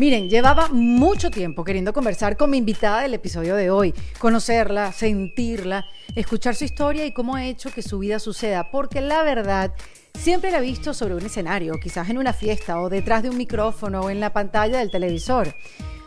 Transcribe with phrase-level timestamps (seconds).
[0.00, 5.84] Miren, llevaba mucho tiempo queriendo conversar con mi invitada del episodio de hoy, conocerla, sentirla,
[6.16, 9.74] escuchar su historia y cómo ha hecho que su vida suceda, porque la verdad
[10.18, 13.36] siempre la he visto sobre un escenario, quizás en una fiesta o detrás de un
[13.36, 15.54] micrófono o en la pantalla del televisor.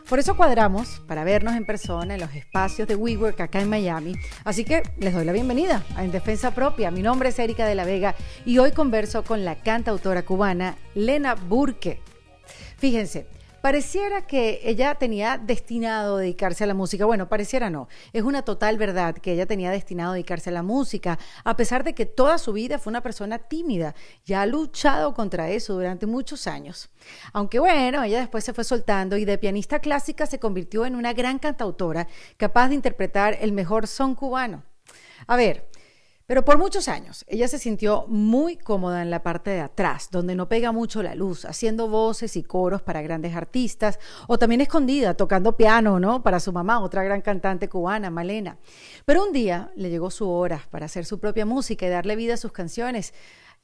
[0.10, 4.16] Por eso cuadramos para vernos en persona en los espacios de WeWork acá en Miami.
[4.44, 6.90] Así que les doy la bienvenida a En Defensa Propia.
[6.90, 11.36] Mi nombre es Erika de la Vega y hoy converso con la cantautora cubana Lena
[11.36, 12.02] Burke.
[12.80, 13.28] Fíjense,
[13.64, 17.06] Pareciera que ella tenía destinado a dedicarse a la música.
[17.06, 17.88] Bueno, pareciera no.
[18.12, 21.86] Es una total verdad que ella tenía destinado a dedicarse a la música, a pesar
[21.86, 23.96] de que toda su vida fue una persona tímida.
[24.26, 26.90] Ya ha luchado contra eso durante muchos años.
[27.32, 31.14] Aunque bueno, ella después se fue soltando y de pianista clásica se convirtió en una
[31.14, 34.66] gran cantautora capaz de interpretar el mejor son cubano.
[35.26, 35.70] A ver,
[36.26, 40.36] pero por muchos años ella se sintió muy cómoda en la parte de atrás, donde
[40.36, 45.16] no pega mucho la luz, haciendo voces y coros para grandes artistas, o también escondida,
[45.16, 46.24] tocando piano, ¿no?
[46.24, 48.58] Para su mamá, otra gran cantante cubana, Malena.
[49.06, 52.36] Pero un día le llegó su hora para hacer su propia música y darle vida
[52.36, 53.14] a sus canciones.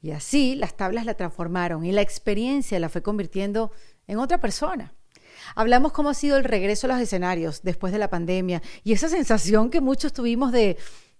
[0.02, 3.72] Y así las tablas la transformaron y la experiencia la fue convirtiendo
[4.08, 4.94] en otra persona.
[5.56, 9.10] Hablamos cómo ha sido el regreso a los escenarios después de la pandemia y esa
[9.10, 10.78] sensación que muchos tuvimos de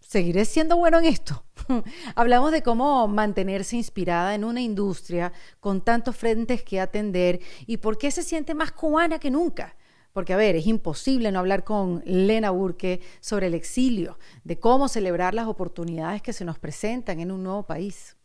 [0.10, 1.44] ¿Seguiré siendo bueno en esto?
[2.16, 8.00] Hablamos de cómo mantenerse inspirada en una industria con tantos frentes que atender y por
[8.00, 9.76] qué se siente más cubana que nunca.
[10.12, 14.88] Porque, a ver, es imposible no hablar con Lena Burke sobre el exilio, de cómo
[14.88, 18.18] celebrar las oportunidades que se nos presentan en un nuevo país.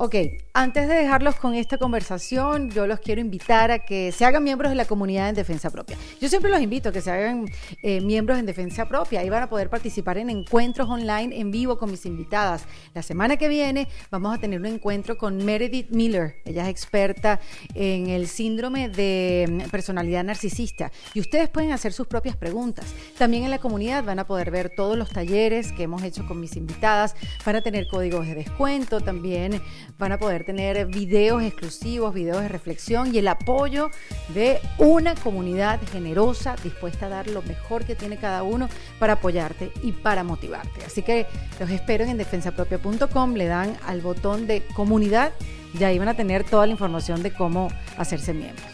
[0.00, 0.14] Ok,
[0.52, 4.70] antes de dejarlos con esta conversación, yo los quiero invitar a que se hagan miembros
[4.70, 5.96] de la comunidad en Defensa Propia.
[6.20, 7.46] Yo siempre los invito a que se hagan
[7.82, 9.18] eh, miembros en Defensa Propia.
[9.18, 12.64] Ahí van a poder participar en encuentros online en vivo con mis invitadas.
[12.94, 16.36] La semana que viene vamos a tener un encuentro con Meredith Miller.
[16.44, 17.40] Ella es experta
[17.74, 20.92] en el síndrome de mm, personalidad narcisista.
[21.12, 22.94] Y ustedes pueden hacer sus propias preguntas.
[23.18, 26.38] También en la comunidad van a poder ver todos los talleres que hemos hecho con
[26.38, 27.16] mis invitadas.
[27.44, 29.60] Van a tener códigos de descuento también
[29.98, 33.90] van a poder tener videos exclusivos, videos de reflexión y el apoyo
[34.34, 39.72] de una comunidad generosa dispuesta a dar lo mejor que tiene cada uno para apoyarte
[39.82, 40.84] y para motivarte.
[40.84, 41.26] Así que
[41.58, 45.32] los espero en defensapropia.com, le dan al botón de comunidad
[45.78, 48.66] y ahí van a tener toda la información de cómo hacerse miembros.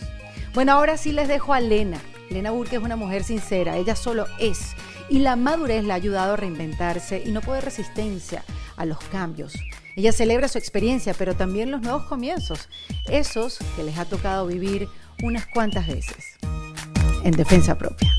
[0.54, 1.98] Bueno, ahora sí les dejo a Lena.
[2.30, 4.74] Lena Burke es una mujer sincera, ella solo es.
[5.08, 8.44] Y la madurez la ha ayudado a reinventarse y no puede resistencia
[8.76, 9.54] a los cambios.
[9.96, 12.68] Ella celebra su experiencia, pero también los nuevos comienzos,
[13.08, 14.88] esos que les ha tocado vivir
[15.22, 16.36] unas cuantas veces,
[17.22, 18.12] en defensa propia.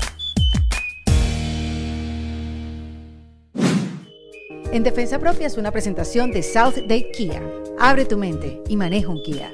[4.72, 7.40] En Defensa Propia es una presentación de South Day Kia.
[7.78, 9.50] Abre tu mente y maneja un Kia.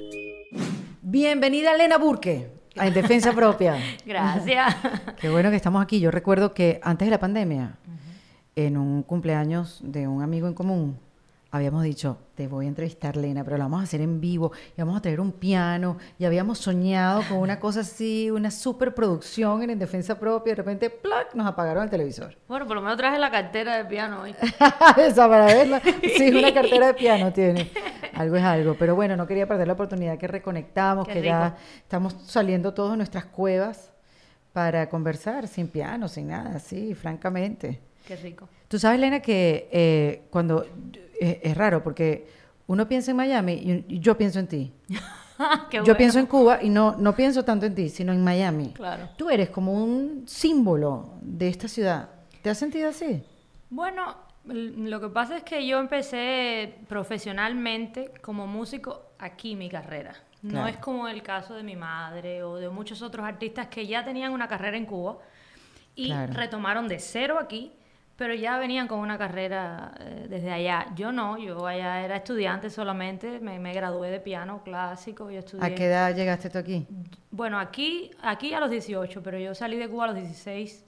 [1.01, 3.77] Bienvenida Elena Burke a En Defensa Propia.
[4.05, 4.75] Gracias.
[5.21, 6.01] Qué bueno que estamos aquí.
[6.01, 7.77] Yo recuerdo que antes de la pandemia,
[8.57, 10.99] en un cumpleaños de un amigo en común,
[11.53, 14.81] habíamos dicho, te voy a entrevistar, Lena, pero lo vamos a hacer en vivo y
[14.81, 19.79] vamos a traer un piano y habíamos soñado con una cosa así, una superproducción en,
[19.79, 22.35] defensa propia y de repente, ¡plac!, nos apagaron el televisor.
[22.49, 24.35] Bueno, por lo menos traje la cartera de piano hoy.
[24.97, 25.83] Esa para verla.
[26.17, 27.71] Sí, una cartera de piano tiene.
[28.15, 28.75] Algo es algo.
[28.79, 32.97] Pero bueno, no quería perder la oportunidad que reconectamos, que ya estamos saliendo todos de
[32.97, 33.93] nuestras cuevas
[34.55, 37.81] para conversar sin piano, sin nada, sí, francamente.
[38.07, 38.49] Qué rico.
[38.69, 40.67] Tú sabes, Lena, que eh, cuando
[41.23, 42.27] es, raro porque
[42.67, 44.73] uno piensa en Miami y, yo pienso en ti.
[45.85, 48.73] yo pienso en Cuba y no, no pienso tanto en ti, sino en Miami.
[48.73, 49.09] Claro.
[49.17, 52.09] Tú eres como un símbolo de esta ciudad.
[52.43, 53.23] ¿Te has sentido así?
[53.71, 60.15] Bueno, lo que pasa es que yo empecé profesionalmente como músico aquí mi carrera.
[60.43, 64.05] No es como el caso de mi madre o de muchos otros artistas que ya
[64.05, 65.19] tenían una carrera en Cuba
[65.95, 67.73] y retomaron de cero aquí
[68.17, 70.87] pero ya venían con una carrera eh, desde allá.
[70.95, 75.65] Yo no, yo allá era estudiante solamente, me, me, gradué de piano clásico y estudié.
[75.65, 76.87] ¿A qué edad llegaste tú aquí?
[77.31, 80.85] Bueno, aquí, aquí a los 18, pero yo salí de Cuba a los 16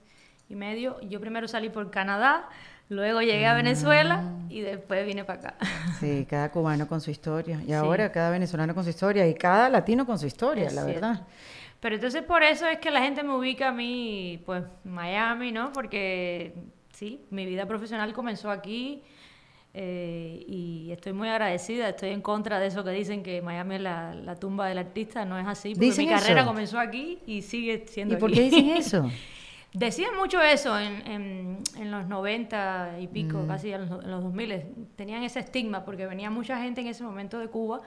[0.48, 1.00] y medio.
[1.02, 2.48] Yo primero salí por Canadá,
[2.88, 4.46] luego llegué a Venezuela ah.
[4.50, 5.54] y después vine para acá.
[6.00, 7.60] Sí, cada cubano con su historia.
[7.66, 11.26] Y ahora cada venezolano con su historia y cada latino con su historia, la verdad.
[11.80, 15.72] Pero entonces por eso es que la gente me ubica a mí, pues, Miami, ¿no?
[15.72, 16.54] Porque
[16.94, 19.02] sí, mi vida profesional comenzó aquí
[19.74, 21.88] eh, y estoy muy agradecida.
[21.88, 25.24] Estoy en contra de eso que dicen que Miami es la, tumba del artista.
[25.24, 28.68] No es así, porque mi carrera comenzó aquí y sigue siendo ¿Y por qué dicen
[28.76, 29.10] eso?
[29.72, 33.48] Decían mucho eso en, en, los 90 y pico, mm.
[33.48, 34.62] casi en los, en los 2000.
[34.94, 37.80] Tenían ese estigma porque venía mucha gente en ese momento de Cuba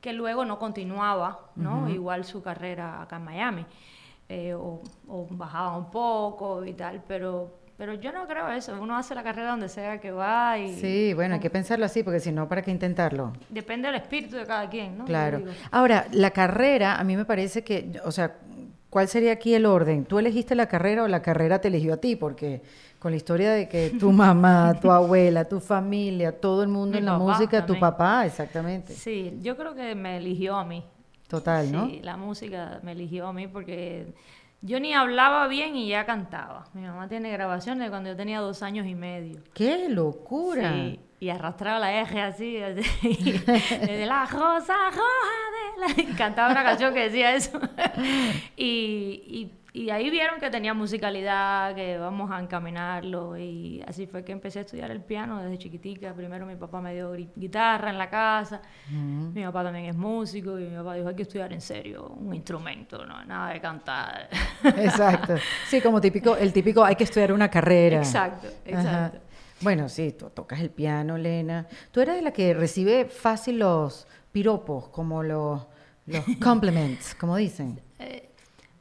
[0.00, 1.88] que luego no continuaba, ¿no?
[1.88, 3.66] Igual su carrera acá en Miami.
[4.28, 4.82] eh, o,
[5.30, 8.76] bajaba un poco y tal, pero pero yo no creo eso.
[8.80, 10.74] Uno hace la carrera donde sea que va y...
[10.74, 13.32] Sí, bueno, hay que pensarlo así, porque si no, ¿para qué intentarlo?
[13.48, 15.04] Depende del espíritu de cada quien, ¿no?
[15.04, 15.42] Claro.
[15.70, 18.36] Ahora, la carrera, a mí me parece que, o sea,
[18.90, 20.04] ¿cuál sería aquí el orden?
[20.04, 22.14] ¿Tú elegiste la carrera o la carrera te eligió a ti?
[22.14, 22.62] Porque
[23.00, 27.04] con la historia de que tu mamá, tu abuela, tu familia, todo el mundo en
[27.04, 28.94] la música, tu papá, exactamente.
[28.94, 30.84] Sí, yo creo que me eligió a mí.
[31.28, 31.86] Total, ¿no?
[31.86, 34.14] Sí, la música me eligió a mí porque
[34.64, 36.64] yo ni hablaba bien y ya cantaba.
[36.72, 39.42] Mi mamá tiene grabaciones de cuando yo tenía dos años y medio.
[39.52, 40.72] ¡Qué locura!
[40.72, 42.82] Sí, y arrastraba la eje así, así
[43.42, 46.16] desde la rosa roja de la...
[46.16, 47.60] Cantaba una canción que decía eso.
[48.56, 53.36] y, y y ahí vieron que tenía musicalidad, que vamos a encaminarlo.
[53.36, 56.14] Y así fue que empecé a estudiar el piano desde chiquitica.
[56.14, 58.62] Primero mi papá me dio guitarra en la casa.
[58.88, 60.60] Mi papá también es músico.
[60.60, 64.28] Y mi papá dijo, hay que estudiar en serio un instrumento, no nada de cantar.
[64.62, 65.34] Exacto.
[65.66, 67.98] Sí, como típico, el típico, hay que estudiar una carrera.
[67.98, 69.18] Exacto, exacto.
[69.60, 71.66] Bueno, sí, tú tocas el piano, Lena.
[71.90, 75.66] Tú eres de la que recibe fácil los piropos, como los,
[76.06, 77.80] los compliments, como dicen.
[77.98, 78.33] Eh,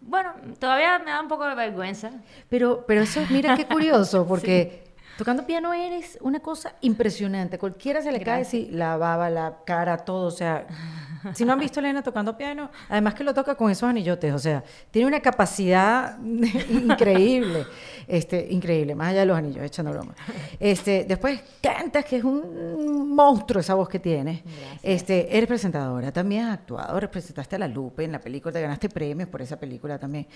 [0.06, 2.12] bueno, todavía me da un poco de vergüenza.
[2.50, 7.58] Pero, pero eso, mira qué curioso, porque tocando piano eres una cosa impresionante.
[7.58, 10.28] Cualquiera se le cae si la baba, la cara, todo.
[10.28, 10.66] O sea,
[11.34, 14.34] si no han visto a Elena tocando piano, además que lo toca con esos anillotes,
[14.34, 17.66] o sea, tiene una capacidad increíble.
[18.08, 20.14] Este, increíble, más allá de los anillos, echando broma.
[20.60, 24.42] Este, después cantas, que es un monstruo esa voz que tienes.
[24.82, 28.90] Este, eres presentadora, también has actuado, representaste a la Lupe en la película, te ganaste
[28.90, 30.28] premios por esa película también.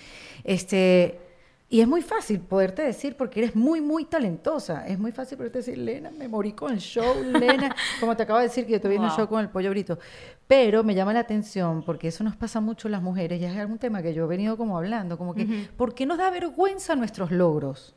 [0.42, 1.27] Este,
[1.70, 4.86] y es muy fácil poderte decir, porque eres muy, muy talentosa.
[4.86, 7.76] Es muy fácil poderte decir, Lena, me morí con el show, Lena.
[8.00, 9.68] Como te acabo de decir que yo te vi en un show con el pollo
[9.68, 9.98] brito.
[10.46, 13.54] Pero me llama la atención, porque eso nos pasa mucho a las mujeres, y es
[13.54, 16.96] algún tema que yo he venido como hablando, como que, ¿por qué nos da vergüenza
[16.96, 17.94] nuestros logros?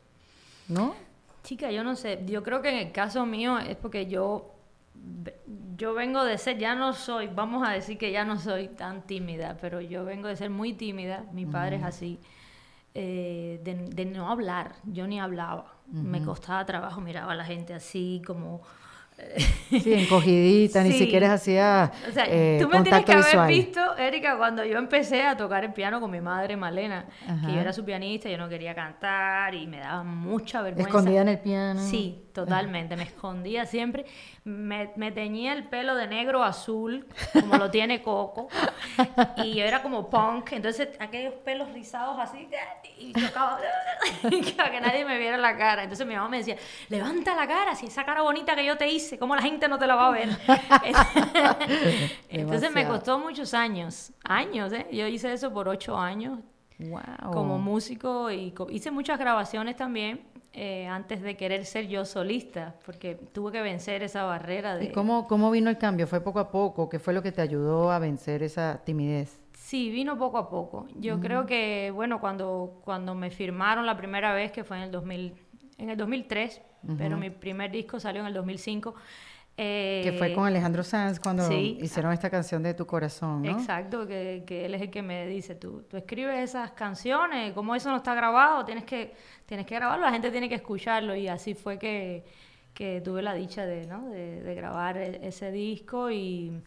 [0.68, 0.94] ¿No?
[1.42, 2.22] Chica, yo no sé.
[2.26, 4.52] Yo creo que en el caso mío es porque yo
[5.76, 9.02] yo vengo de ser, ya no soy, vamos a decir que ya no soy tan
[9.02, 12.20] tímida, pero yo vengo de ser muy tímida, mi padre es así.
[12.94, 14.74] Eh, de, no hablar.
[14.84, 15.74] Yo ni hablaba.
[15.86, 18.62] Me costaba trabajo, miraba a la gente así como...
[19.68, 24.38] sí, encogidita, ni siquiera hacía O sea, eh, tú me tienes que haber visto, Erika,
[24.38, 27.06] cuando yo empecé a tocar el piano con mi madre Malena,
[27.44, 30.88] que yo era su pianista, yo no quería cantar y me daba mucha vergüenza.
[30.88, 31.80] Escondida en el piano.
[31.80, 32.96] Sí, totalmente.
[32.96, 34.04] Me escondía siempre.
[34.44, 38.48] Me, me, teñía el pelo de negro azul, como lo tiene Coco.
[39.36, 40.52] Y yo era como punk.
[40.52, 42.48] Entonces, aquellos pelos rizados así.
[42.98, 43.60] Y tocaba.
[44.56, 45.84] para que nadie me viera la cara.
[45.84, 46.56] Entonces, mi mamá me decía:
[46.88, 49.78] Levanta la cara, si esa cara bonita que yo te hice, ¿cómo la gente no
[49.78, 50.28] te la va a ver?
[52.28, 54.12] Entonces, me costó muchos años.
[54.24, 54.86] Años, ¿eh?
[54.92, 56.40] Yo hice eso por ocho años.
[56.78, 57.32] Wow.
[57.32, 63.14] Como músico y hice muchas grabaciones también eh, antes de querer ser yo solista, porque
[63.14, 64.84] tuve que vencer esa barrera de...
[64.84, 66.06] ¿Y cómo, cómo vino el cambio?
[66.06, 66.88] ¿Fue poco a poco?
[66.90, 69.40] ¿Qué fue lo que te ayudó a vencer esa timidez?
[69.54, 70.86] Sí, vino poco a poco.
[70.96, 74.90] Yo creo que, bueno, cuando, cuando me firmaron la primera vez, que fue en el,
[74.90, 75.34] 2000,
[75.78, 76.60] en el 2003,
[76.98, 78.94] pero mi primer disco salió en el 2005,
[79.56, 83.50] que fue con eh, Alejandro Sanz cuando hicieron esta canción de Tu Corazón, ¿no?
[83.50, 87.74] Exacto, que, que, él es el que me dice, tú, tú escribes esas canciones, como
[87.74, 89.14] eso no está grabado, tienes que,
[89.46, 92.24] tienes que grabarlo, la gente tiene que escucharlo y así fue que,
[92.72, 94.08] que tuve la dicha de, ¿no?
[94.08, 96.62] de, de grabar e, ese disco y,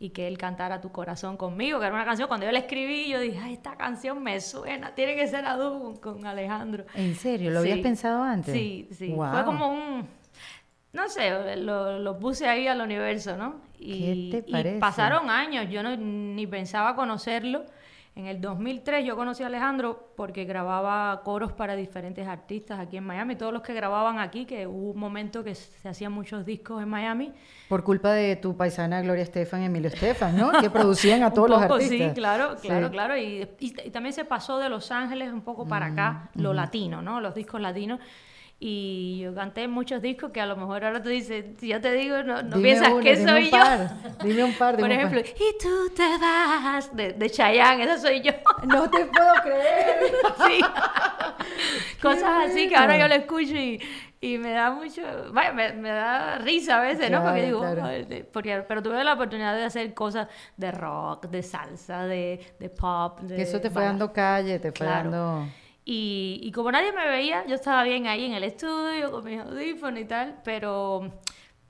[0.00, 3.08] y, que él cantara Tu Corazón conmigo, que era una canción, cuando yo la escribí,
[3.08, 5.56] yo dije, Ay, esta canción me suena, tiene que ser a
[6.00, 6.84] con, Alejandro.
[6.94, 7.52] ¿En serio?
[7.52, 8.52] ¿Lo habías pensado antes?
[8.52, 10.23] Sí, sí, fue como un
[10.94, 13.56] no sé, lo, puse ahí al universo, ¿no?
[13.78, 14.76] Y, ¿Qué te parece?
[14.76, 17.64] y pasaron años, yo no, ni pensaba conocerlo.
[18.16, 23.02] En el 2003 yo conocí a Alejandro porque grababa coros para diferentes artistas aquí en
[23.02, 26.80] Miami, todos los que grababan aquí, que hubo un momento que se hacían muchos discos
[26.80, 27.32] en Miami.
[27.68, 30.52] Por culpa de tu paisana Gloria Estefan y Emilio Estefan, ¿no?
[30.52, 31.88] Que producían a todos los artistas.
[31.88, 33.16] Sí, claro, claro, claro.
[33.18, 33.46] Y,
[33.92, 37.20] también se pasó de Los Ángeles un poco para acá, lo latino, ¿no?
[37.20, 37.98] Los discos latinos.
[38.66, 41.92] Y yo canté muchos discos que a lo mejor ahora tú dices, si yo te
[41.92, 43.58] digo, no, no piensas que soy yo.
[44.24, 48.32] Dime un par, Por ejemplo, y tú te vas de, de Chayanne, esa soy yo.
[48.66, 50.14] No te puedo creer.
[50.46, 50.60] sí.
[52.00, 53.82] Cosas así que ahora yo lo escucho y,
[54.22, 55.02] y me da mucho,
[55.34, 57.22] vaya, me, me, da risa a veces, ¿no?
[57.22, 57.62] Porque digo,
[58.32, 63.20] porque, pero tuve la oportunidad de hacer cosas de rock, de salsa, de, de pop.
[63.20, 65.46] De, eso te fue dando calle, te fue dando...
[65.84, 69.38] Y, y, como nadie me veía, yo estaba bien ahí en el estudio con mis
[69.38, 71.12] audífonos y tal, pero,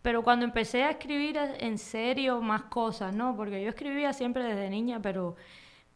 [0.03, 3.35] pero cuando empecé a escribir en serio más cosas, ¿no?
[3.37, 5.35] Porque yo escribía siempre desde niña, pero,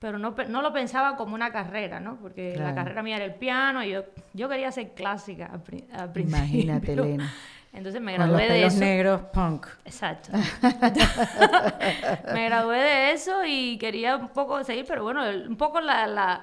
[0.00, 2.16] pero no, no lo pensaba como una carrera, ¿no?
[2.16, 4.02] Porque la carrera mía era el piano y yo,
[4.34, 6.22] yo quería ser clásica al, principio.
[6.22, 7.32] Imagínate, Elena.
[7.72, 8.80] Entonces me gradué de eso.
[8.80, 9.66] negros punk.
[9.84, 10.30] Exacto.
[12.32, 16.40] me gradué de eso y quería un poco seguir, pero bueno, un poco la,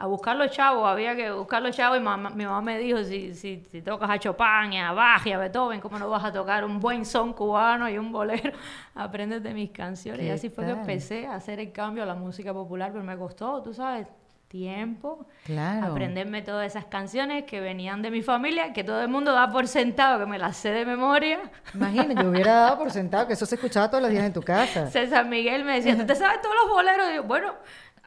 [0.00, 3.34] a buscar los chavos, había que buscar los chavos y mi mamá me dijo, si,
[3.34, 6.64] si, si, tocas a Chopin, a Bach y a Beethoven, ¿cómo no vas a tocar
[6.64, 8.52] un buen son cubano y un bolero?
[8.94, 10.24] Aprendes de mis canciones.
[10.24, 13.16] Y así fue que empecé a hacer el cambio a la música popular, pero me
[13.18, 14.06] costó, tú sabes,
[14.48, 15.92] tiempo, claro.
[15.92, 19.68] aprenderme todas esas canciones que venían de mi familia, que todo el mundo da por
[19.68, 21.38] sentado, que me las sé de memoria.
[21.74, 24.42] Imagínate, yo hubiera dado por sentado que eso se escuchaba todos los días en tu
[24.42, 24.86] casa.
[24.90, 27.10] César Miguel me decía, ¿tú te sabes todos los boleros?
[27.10, 27.54] Y yo, bueno,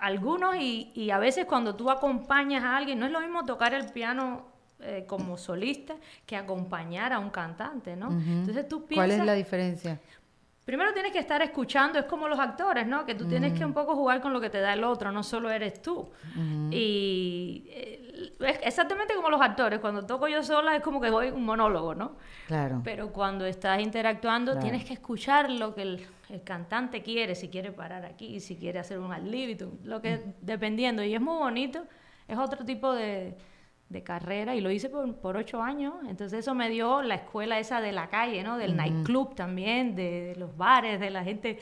[0.02, 3.74] algunos y, y, a veces cuando tú acompañas a alguien, no es lo mismo tocar
[3.74, 4.46] el piano
[4.80, 8.10] eh, como solista que acompañar a un cantante, ¿no?
[8.12, 9.08] Entonces tú piensas...
[9.08, 10.00] ¿Cuál es la diferencia?
[10.66, 13.04] Primero tienes que estar escuchando, es como los actores, ¿no?
[13.04, 15.24] Que tú tienes que un poco jugar con lo que te da el otro, no
[15.24, 16.12] solo eres tú.
[16.70, 21.30] Y eh, es exactamente como los actores, cuando toco yo sola es como que voy
[21.30, 22.16] un monólogo, ¿no?
[22.46, 22.82] Claro.
[22.84, 26.08] Pero cuando estás interactuando tienes que escuchar lo que el,
[26.44, 31.04] cantante quiere, si quiere parar aquí, si quiere hacer un ad libitum, lo que, dependiendo.
[31.04, 31.84] Y es muy bonito,
[32.28, 33.36] es otro tipo de
[33.92, 35.94] de carrera y lo hice por, por, ocho años.
[36.08, 38.58] Entonces eso me dio la escuela esa de la calle, ¿no?
[38.58, 41.60] Del nightclub también, de, los bares, de la gente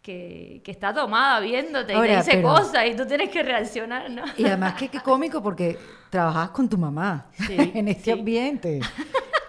[0.00, 4.22] que, que está tomada viéndote y te dice cosas y tú tienes que reaccionar, ¿no?
[4.36, 5.78] Y además que qué cómico porque
[6.10, 8.80] trabajabas con tu mamá en este ambiente.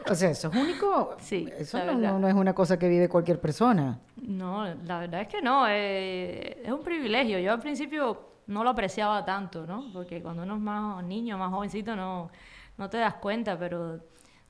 [0.10, 1.18] O sea, eso es único.
[1.20, 4.00] Sí, eso no, no, es una cosa que vive cualquier persona.
[4.22, 5.66] No, la verdad es que no.
[5.68, 7.40] Eh, es un privilegio.
[7.40, 9.86] Yo al principio no lo apreciaba tanto, ¿no?
[9.94, 12.30] Porque cuando uno es más niño, más jovencito, no,
[12.78, 14.00] no te das cuenta, pero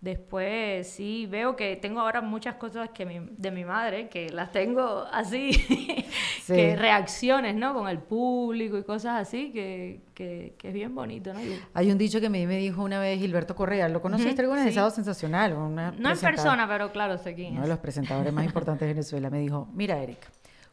[0.01, 5.05] después sí veo que tengo ahora muchas cosas que de mi madre, que las tengo
[5.11, 5.51] así,
[6.47, 7.73] que reacciones, ¿no?
[7.73, 11.39] Con el público y cosas así, que, que, es bien bonito, ¿no?
[11.73, 14.75] Hay un dicho que me, me dijo una vez Gilberto Correa, ¿lo conociste alguna vez?
[14.93, 15.55] Sensacional.
[15.57, 19.29] no en persona, pero claro, sé quién Uno de los presentadores más importantes de Venezuela
[19.29, 20.27] me dijo, mira, Erika,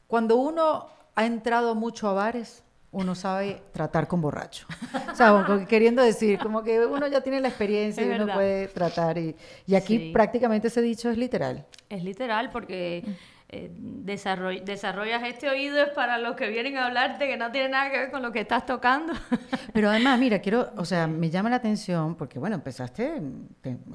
[0.06, 4.66] cuando uno ha entrado mucho a bares, uno sabe tratar con borracho.
[5.10, 9.16] O sea, queriendo decir, como que uno ya tiene la experiencia y uno puede tratar.
[9.18, 9.34] Y,
[9.66, 11.66] y aquí prácticamente ese dicho es literal.
[11.88, 13.02] Es literal porque
[13.48, 17.90] eh, desarrollas este oído es para los que vienen a hablarte que no tiene nada
[17.90, 19.12] que ver con lo que estás tocando.
[19.72, 23.22] Pero además, mira, quiero, o sea, me llama la atención porque, bueno, empezaste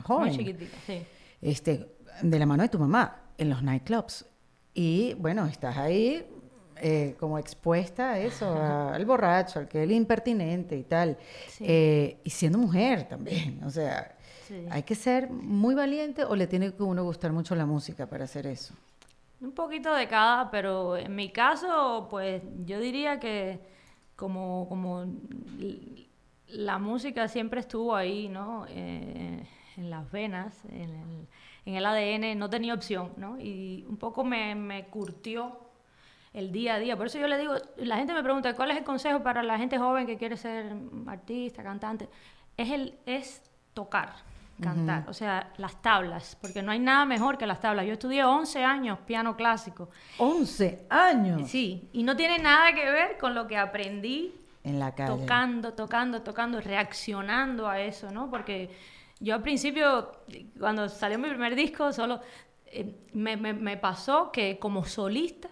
[0.04, 0.28] joven.
[0.28, 1.04] Muy chiquitita, sí.
[1.40, 1.88] Este,
[2.22, 4.26] de la mano de tu mamá en los nightclubs.
[4.74, 6.24] Y bueno, estás ahí
[6.82, 11.18] eh, como expuesta a eso, al borracho, al que es el impertinente y tal.
[11.60, 14.16] Eh, y siendo mujer también, o sea,
[14.70, 18.26] hay que ser muy valiente o le tiene que uno gustar mucho la música para
[18.26, 18.74] hacer eso.
[19.40, 23.60] Un poquito de cada, pero en mi caso, pues yo diría que
[24.16, 25.06] como, como
[26.48, 28.66] la música siempre estuvo ahí, ¿no?
[28.70, 29.46] Eh,
[29.78, 31.28] en las venas, en el,
[31.66, 33.40] en el, ADN, no tenía opción, ¿no?
[33.40, 35.67] Y un poco me, me curtió
[36.38, 36.96] el día a día.
[36.96, 39.58] Por eso yo le digo, la gente me pregunta, ¿cuál es el consejo para la
[39.58, 40.72] gente joven que quiere ser
[41.08, 42.08] artista, cantante?
[42.56, 43.42] Es, el, es
[43.74, 44.14] tocar,
[44.62, 47.88] cantar, o sea, las tablas, porque no hay nada mejor que las tablas.
[47.88, 49.90] Yo estudié 11 años piano clásico.
[50.20, 51.50] 11 años.
[51.50, 55.18] Sí, y no tiene nada que ver con lo que aprendí en la calle.
[55.18, 58.30] Tocando, tocando, tocando, reaccionando a eso, ¿no?
[58.30, 58.70] Porque
[59.20, 60.12] yo al principio,
[60.60, 62.22] cuando salió mi primer disco, solo
[62.68, 65.50] eh, me, me, me pasó que como solista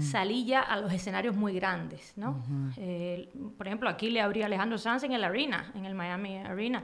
[0.00, 2.42] salí ya a los escenarios muy grandes, ¿no?
[2.76, 6.82] Eh, por ejemplo, aquí le abría Alejandro Sanz en el Arena, en el Miami Arena.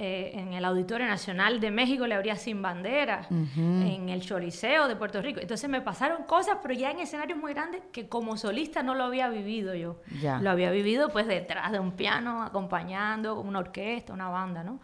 [0.00, 3.26] Eh, en el Auditorio Nacional de México le abría Sin Bandera,
[3.56, 5.40] en el Choliseo de Puerto Rico.
[5.40, 9.02] Entonces me pasaron cosas, pero ya en escenarios muy grandes que como solista no lo
[9.02, 10.00] había vivido yo.
[10.40, 14.78] Lo había vivido pues detrás de un piano, acompañando una orquesta, una banda, ¿no?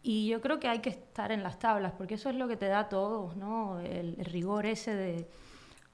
[0.00, 2.56] Y yo creo que hay que estar en las tablas, porque eso es lo que
[2.56, 3.80] te da todo, ¿no?
[3.80, 5.28] el rigor ese de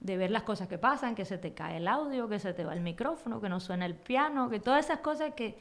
[0.01, 2.65] de ver las cosas que pasan, que se te cae el audio, que se te
[2.65, 5.59] va el micrófono, que no suena el piano, que todas esas cosas que,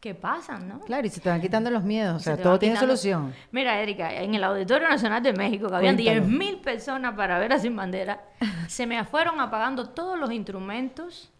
[0.00, 0.80] que pasan, ¿no?
[0.80, 3.34] Claro, y se te van quitando los miedos, o sea, todo tiene solución.
[3.50, 7.58] Mira, Erika, en el Auditorio Nacional de México, que habían 10.000 personas para ver a
[7.58, 8.22] Sin Bandera,
[8.68, 11.32] se me fueron apagando todos los instrumentos,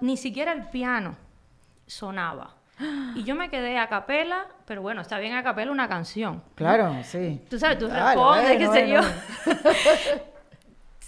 [0.00, 1.16] ni siquiera el piano
[1.86, 2.54] sonaba.
[3.14, 6.42] Y yo me quedé a capela, pero bueno, está bien a capela una canción.
[6.54, 7.42] Claro, sí.
[7.48, 9.00] Tú sabes, tú respondes, qué sé yo.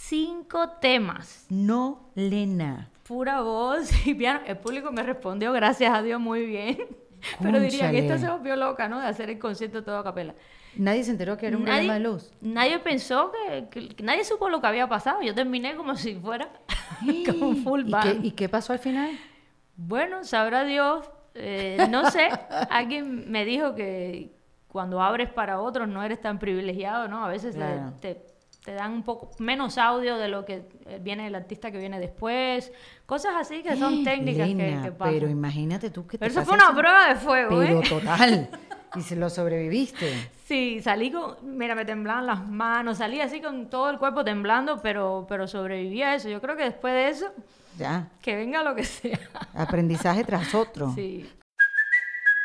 [0.08, 1.46] cinco temas.
[1.50, 2.88] No, Lena.
[3.06, 4.40] Pura voz y piano.
[4.46, 6.78] El público me respondió, gracias a Dios, muy bien.
[7.42, 9.00] Pero diría que esta se volvió loca, ¿no?
[9.00, 10.34] De hacer el concierto todo a capela.
[10.76, 12.30] Nadie se enteró que era un problema de luz.
[12.40, 13.32] Nadie pensó
[13.70, 15.22] que, Nadie supo lo que había pasado.
[15.22, 16.48] Yo terminé como si fuera
[17.26, 18.24] como full band.
[18.24, 19.10] ¿Y qué, pasó al final?
[19.76, 21.10] Bueno, sabrá Dios.
[21.34, 22.28] Eh, no sé,
[22.70, 24.32] alguien me dijo que
[24.68, 27.24] cuando abres para otros no eres tan privilegiado, ¿no?
[27.24, 27.56] A veces
[28.00, 28.16] te,
[28.68, 31.98] te, dan un poco menos audio de lo que eh, viene el artista que viene
[31.98, 32.72] después.
[33.06, 35.14] Cosas así que son técnicas que, pasan.
[35.14, 37.88] Pero imagínate tú que Pero eso fue una prueba de fuego, Pero ¿eh?
[37.88, 38.50] total.
[38.96, 40.30] ¿Y se lo sobreviviste?
[40.46, 44.80] Sí, salí con, mira, me temblaban las manos, salí así con todo el cuerpo temblando,
[44.80, 46.28] pero, pero sobreviví a eso.
[46.28, 47.26] Yo creo que después de eso,
[47.76, 48.08] ya.
[48.22, 49.18] que venga lo que sea.
[49.54, 50.92] Aprendizaje tras otro.
[50.94, 51.30] Sí.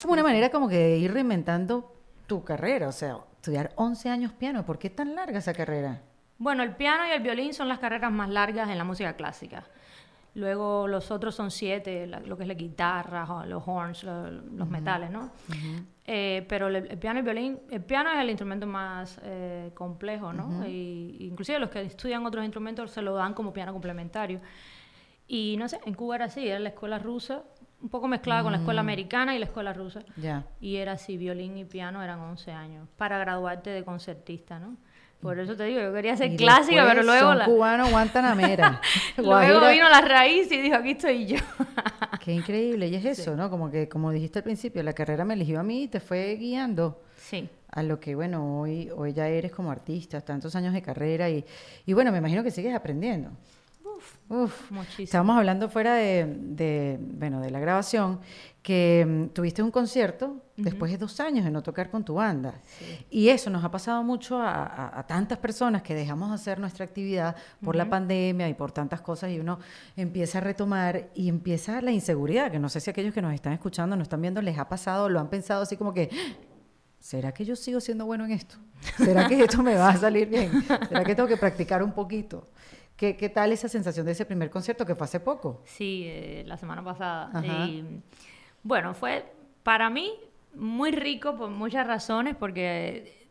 [0.00, 1.94] Como una manera como que de ir reinventando
[2.26, 6.00] tu carrera, o sea, estudiar 11 años piano, ¿por qué tan larga esa carrera?
[6.38, 9.64] Bueno, el piano y el violín son las carreras más largas en la música clásica.
[10.34, 15.30] Luego los otros son siete, lo que es la guitarra, los horns, los metales, ¿no?
[16.06, 20.32] Eh, pero el, piano y el violín, el piano es el instrumento más eh, complejo,
[20.32, 20.66] ¿no?
[20.66, 24.40] y, inclusive los que estudian otros instrumentos se lo dan como piano complementario.
[25.26, 27.42] Y no sé, en Cuba era así, era la escuela rusa,
[27.82, 28.86] un poco mezclada con la escuela mm.
[28.86, 30.00] americana y la escuela rusa.
[30.60, 34.76] Y era así, violín y piano eran 11 años, para graduarte de concertista, ¿no?
[35.20, 37.28] Por eso te digo, yo quería ser clásica, pero luego...
[37.28, 37.44] Son la...
[37.44, 38.80] cubano Guantanamera.
[39.18, 41.36] luego vino la raíz y dijo, aquí estoy yo.
[42.24, 42.88] Qué increíble.
[42.88, 43.50] Y es eso, ¿no?
[43.50, 46.36] Como que, como dijiste al principio, la carrera me eligió a mí y te fue
[46.36, 47.02] guiando.
[47.18, 47.50] Sí.
[47.70, 51.44] A lo que, bueno, hoy, hoy ya eres como artista, tantos años de carrera y,
[51.84, 53.30] y bueno, me imagino que sigues aprendiendo.
[54.28, 55.04] Uf, muchísimo.
[55.04, 58.20] Estábamos hablando fuera de, bueno, de la grabación,
[58.62, 62.54] que mm, tuviste un concierto después de dos años de no tocar con tu banda.
[63.10, 67.34] Y eso nos ha pasado mucho a, tantas personas que dejamos de hacer nuestra actividad
[67.62, 69.58] por la pandemia y por tantas cosas y uno
[69.96, 73.52] empieza a retomar y empieza la inseguridad, que no sé si aquellos que nos están
[73.52, 76.10] escuchando, nos están viendo, les ha pasado, lo han pensado así como que,
[76.98, 78.56] ¿será que yo sigo siendo bueno en esto?
[78.96, 80.62] ¿Será que esto me va a salir bien?
[80.88, 82.46] ¿Será que tengo que practicar un poquito?
[83.00, 85.62] ¿Qué, tal esa sensación de ese primer concierto que fue hace poco?
[85.64, 87.30] Sí, eh, la semana pasada.
[87.42, 87.82] Y,
[88.62, 89.24] bueno, fue
[89.62, 90.12] para mí
[90.54, 93.26] muy rico por muchas razones, porque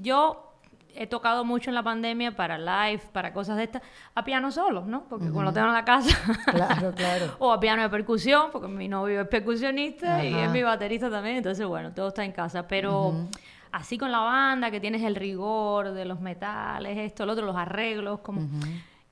[0.00, 0.54] yo
[0.94, 3.82] he tocado mucho en la pandemia para live, para cosas de estas,
[4.14, 5.08] a piano solo, ¿no?
[5.08, 6.16] Porque cuando lo tengo en la casa.
[6.44, 7.26] Claro, claro.
[7.40, 11.38] o a piano de percusión, porque mi novio es percusionista y es mi baterista también,
[11.38, 12.68] entonces bueno, todo está en casa.
[12.68, 13.26] Pero
[13.72, 17.56] así con la banda, que tienes el rigor de los metales, esto, lo otro, los
[17.56, 18.42] arreglos, como.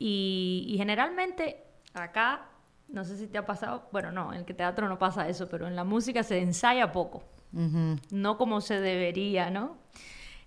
[0.03, 2.49] Y, generalmente acá,
[2.89, 5.67] no sé si te ha pasado, bueno, no, en el teatro no pasa eso, pero
[5.67, 9.77] en la música se ensaya poco, no como se debería, ¿no?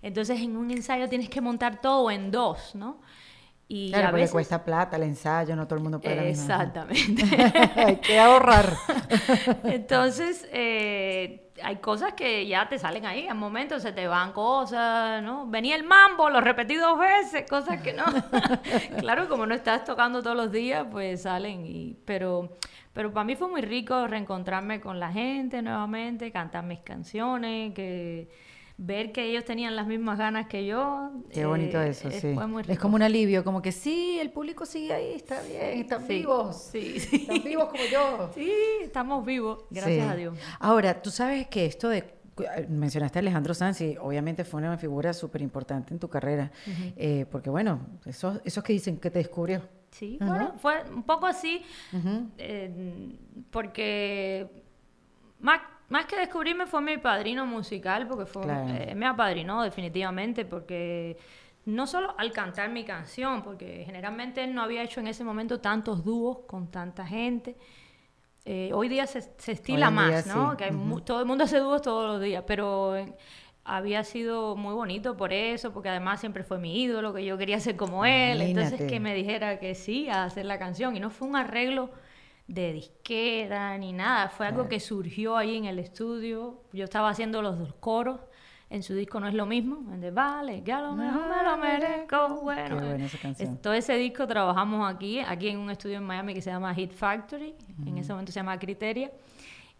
[0.02, 3.00] Entonces en un ensayo tienes que montar todo en dos, ¿no?
[3.68, 7.22] Y claro, a porque cuesta plata el ensayo, no todo el mundo puede Exactamente.
[7.76, 8.76] Hay que ahorrar.
[9.64, 15.22] Entonces, eh, hay cosas que ya te salen ahí, en momentos se te van cosas,
[15.22, 15.46] ¿no?
[15.46, 18.04] Venía el mambo, lo repetí dos veces, cosas que no.
[18.98, 21.64] claro, como no estás tocando todos los días, pues salen.
[21.64, 22.56] Y, pero,
[22.92, 28.28] pero para mí fue muy rico reencontrarme con la gente nuevamente, cantar mis canciones, que
[28.76, 31.10] ver que ellos tenían las mismas ganas que yo.
[31.32, 32.36] Qué bonito eh, eso, sí.
[32.68, 36.70] Es como un alivio, como que sí, el público sigue ahí, está bien, están vivos.
[36.72, 37.16] Sí, sí.
[37.16, 38.30] Están vivos como yo.
[38.34, 40.36] Sí, estamos vivos, gracias a Dios.
[40.58, 42.14] Ahora, tú sabes que esto de
[42.68, 46.50] mencionaste a Alejandro Sanz y obviamente fue una figura súper importante en tu carrera,
[46.96, 49.62] eh, porque bueno, esos, esos que dicen que te descubrió.
[49.90, 51.62] Sí, bueno, fue un poco así,
[52.38, 53.16] eh,
[53.52, 54.50] porque
[55.38, 61.16] Mac más que descubrirme fue mi padrino musical, porque fue, eh, me apadrinó definitivamente, porque
[61.66, 65.60] no solo al cantar mi canción, porque generalmente él no había hecho en ese momento
[65.60, 67.56] tantos dúos con tanta gente.
[68.44, 69.20] Eh, hoy día se,
[69.52, 70.56] estila más, ¿no?
[70.56, 72.96] Que todo el mundo hace dúos todos los días, pero
[73.62, 77.60] había sido muy bonito por eso, porque además siempre fue mi ídolo, que yo quería
[77.60, 81.10] ser como él, entonces que me dijera que sí a hacer la canción, y no
[81.10, 81.92] fue un arreglo
[82.46, 86.62] de disquera ni nada, fue algo que surgió ahí en el estudio.
[86.72, 88.20] Yo estaba haciendo los dos coros,
[88.70, 91.56] en su disco no es lo mismo, en de vale, ya lo mejor me lo
[91.56, 92.40] merezco.
[92.42, 92.80] Bueno,
[93.62, 96.92] todo ese disco trabajamos aquí, aquí en un estudio en Miami que se llama Hit
[96.92, 97.54] Factory,
[97.86, 99.10] en ese momento se llama Criteria,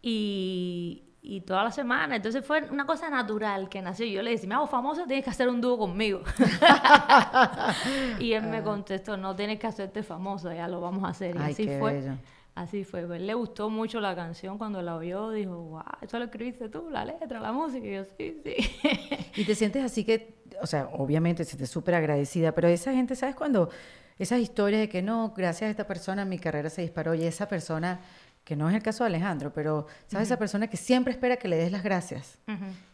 [0.01, 2.17] y, y toda la semana.
[2.17, 4.07] Entonces fue una cosa natural que nació.
[4.07, 6.21] Yo le dije, me hago famosa, tienes que hacer un dúo conmigo.
[8.21, 8.63] y él me ah.
[8.63, 11.35] contestó, no tienes que hacerte famosa, ya lo vamos a hacer.
[11.35, 12.17] Y así fue.
[12.55, 16.27] Así fue, pues, le gustó mucho la canción cuando la oyó, dijo, wow, eso lo
[16.27, 18.55] escribiste tú, la letra, la música, y yo, sí, sí.
[19.37, 23.17] Y te sientes así que, o sea, obviamente te sientes súper agradecida, pero esa gente,
[23.17, 23.71] ¿sabes cuando
[24.19, 27.49] esas historias de que no, gracias a esta persona mi carrera se disparó y esa
[27.49, 28.01] persona,
[28.45, 31.49] que no es el caso de Alejandro, pero ¿sabes esa persona que siempre espera que
[31.49, 32.39] le des las gracias?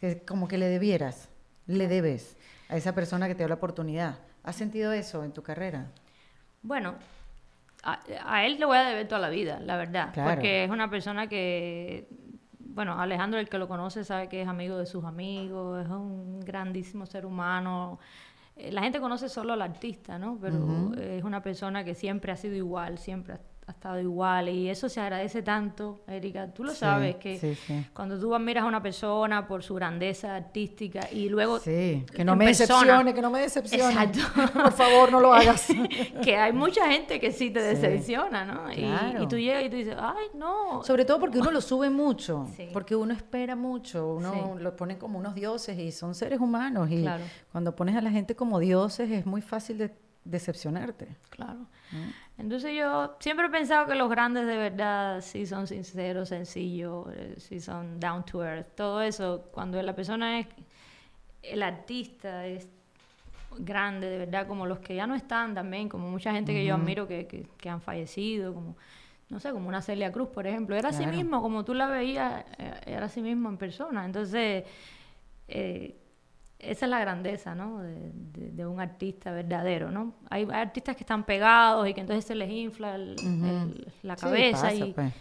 [0.01, 1.29] Que como que le debieras,
[1.67, 2.39] le debes
[2.71, 4.19] a esa persona que te dio la oportunidad.
[4.43, 5.91] ¿Has sentido eso en tu carrera?
[6.63, 6.95] Bueno,
[7.83, 10.13] a, a él le voy a deber toda la vida, la verdad.
[10.13, 10.31] Claro.
[10.31, 12.09] Porque es una persona que,
[12.59, 16.41] bueno, Alejandro, el que lo conoce, sabe que es amigo de sus amigos, es un
[16.41, 17.99] grandísimo ser humano.
[18.57, 20.39] Eh, La gente conoce solo al artista, ¿no?
[20.41, 24.49] Pero es una persona que siempre ha sido igual, siempre ha, ha estado igual.
[24.49, 26.53] Y eso se agradece tanto, Erika.
[26.53, 27.87] Tú lo Sí, sabes, que sí, sí.
[27.95, 31.59] cuando tú admiras a una persona por su grandeza artística y luego...
[31.59, 33.93] Sí, que no me persona- decepcione, que no me decepcione.
[33.93, 34.19] Exacto.
[34.53, 35.69] Por favor, no lo hagas.
[36.23, 38.71] que hay mucha gente que sí te decepciona, ¿no?
[38.73, 39.23] Y- Claro.
[39.23, 40.83] Y, tú llegas y tú dices, ay, no.
[40.85, 45.19] Sobre todo porque uno lo sube mucho, porque uno espera mucho, uno lo pone como
[45.19, 47.23] unos dioses y son seres humanos y Claro.
[47.53, 51.17] cuando pones a la gente como dioses es muy fácil de decepcionarte.
[51.31, 51.67] Claro.
[52.41, 57.35] Entonces yo siempre he pensado que los grandes de verdad sí son sinceros, sencillos, eh,
[57.39, 58.67] sí son down to earth.
[58.75, 60.47] Todo eso, cuando la persona es,
[61.43, 62.67] el artista es
[63.59, 66.77] grande, de verdad, como los que ya no están también, como mucha gente que yo
[66.77, 68.75] admiro que, que, que han fallecido, como,
[69.29, 70.75] no sé, como una Celia Cruz, por ejemplo.
[70.77, 71.17] Era así Claro.
[71.19, 74.05] mismo, como tú la veías, eh, era así mismo en persona.
[74.07, 74.65] Entonces,
[75.47, 76.00] eh,
[76.61, 77.81] esa es la grandeza, ¿no?
[77.81, 80.15] De, de- de un artista verdadero, ¿no?
[80.29, 84.17] Hay, hay artistas que están pegados y que entonces se les infla el- el- la
[84.17, 85.13] Sí, cabeza pasa, y, pues.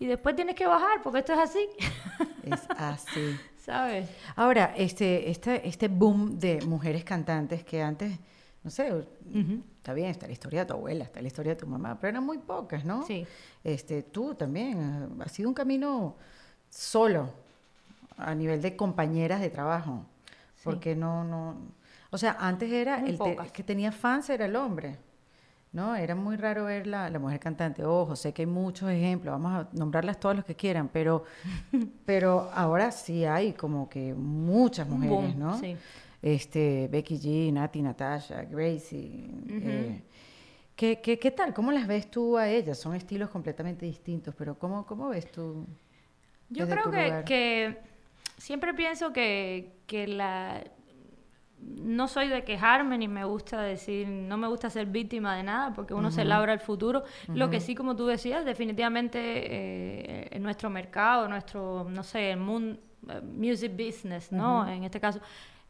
[0.00, 1.68] y después tienes que bajar porque esto es así,
[2.44, 3.36] Es así.
[3.58, 4.08] ¿sabes?
[4.36, 8.18] Ahora, este, este, este boom de mujeres cantantes que antes,
[8.64, 9.06] no sé,
[9.76, 12.08] está bien, está la historia de tu abuela, está la historia de tu mamá, pero
[12.10, 13.02] eran muy pocas, ¿no?
[13.04, 13.26] Sí.
[13.62, 16.16] Este, tú también, ha sido un camino
[16.70, 17.30] solo
[18.16, 20.04] a nivel de compañeras de trabajo,
[20.72, 21.56] porque no, no,
[22.10, 24.96] o sea, antes era Muy el te- que tenía fans era el hombre.
[25.70, 25.94] ¿no?
[25.94, 27.84] Era muy raro ver la, la mujer cantante.
[27.84, 31.24] Ojo, sé que hay muchos ejemplos, vamos a nombrarlas todos los que quieran, pero,
[32.06, 35.58] pero ahora sí hay como que muchas mujeres, boom, ¿no?
[35.58, 35.76] sí.
[36.22, 39.30] Este, Becky G, Nati, Natasha, Gracie.
[39.48, 40.02] eh,
[40.74, 41.52] ¿qué, qué, qué tal?
[41.52, 42.78] ¿Cómo las ves tú a ellas?
[42.78, 45.66] Son estilos completamente distintos, pero ¿cómo, cómo ves tú?
[46.48, 47.78] Yo creo que, que
[48.38, 50.64] siempre pienso que, que la
[51.60, 55.72] no soy de quejarme ni me gusta decir, no me gusta ser víctima de nada
[55.74, 57.04] porque uno se labra el futuro.
[57.28, 62.38] Lo que sí, como tú decías, definitivamente eh, en nuestro mercado, nuestro, no sé, el
[62.38, 62.80] mundo,
[63.22, 64.68] music business, ¿no?
[64.68, 65.20] En este caso,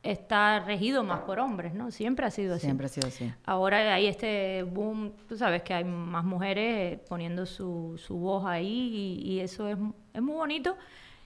[0.02, 1.90] está regido más por hombres, ¿no?
[1.90, 2.66] Siempre ha sido así.
[2.66, 3.32] Siempre ha sido así.
[3.44, 8.44] Ahora hay este boom, tú sabes que hay más mujeres eh, poniendo su, su voz
[8.46, 9.78] ahí y, y eso es,
[10.12, 10.76] es muy bonito.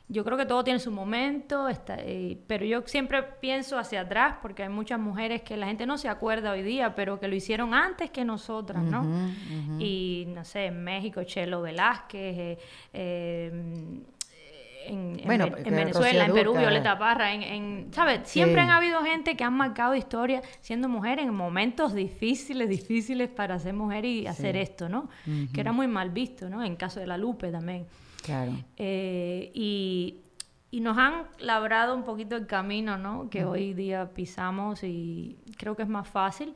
[0.08, 4.36] Yo creo que todo tiene su momento, está, eh, pero yo siempre pienso hacia atrás
[4.42, 7.34] porque hay muchas mujeres que la gente no se acuerda hoy día, pero que lo
[7.34, 9.06] hicieron antes que nosotras, ¿no?
[9.78, 12.58] Y no sé, en México, Chelo Velázquez, eh,
[12.92, 13.50] eh,
[14.86, 16.54] en, en Bueno, en que Venezuela, en Perú.
[16.58, 18.28] Violeta Parra, en, en- ¿sabes?
[18.28, 18.60] Siempre Sí.
[18.60, 23.74] han habido gente que han marcado historia siendo mujer en momentos difíciles, difíciles para ser
[23.74, 25.08] mujer y hacer esto, ¿no?
[25.54, 26.62] Que era muy mal visto, ¿no?
[26.64, 27.86] En caso de la Lupe también.
[28.22, 28.52] Claro.
[28.76, 30.16] Eh, y,
[30.70, 33.28] y nos han labrado un poquito el camino, ¿no?
[33.30, 36.54] Que hoy día pisamos y creo que es más fácil.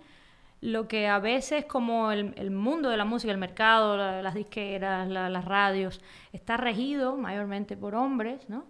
[0.62, 4.34] Lo que a veces como el, el mundo de la música, el mercado, la- las
[4.34, 6.00] disqueras, la- las radios,
[6.32, 8.64] está regido mayormente por hombres, ¿no?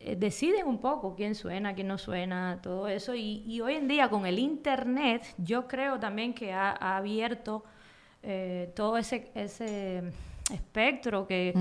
[0.00, 3.14] Eh, deciden un poco quién suena, quién no suena, todo eso.
[3.14, 7.62] Y, y hoy en día con el Internet, yo creo también que ha, ha abierto
[8.22, 10.02] eh, todo ese, ese
[10.52, 11.52] espectro que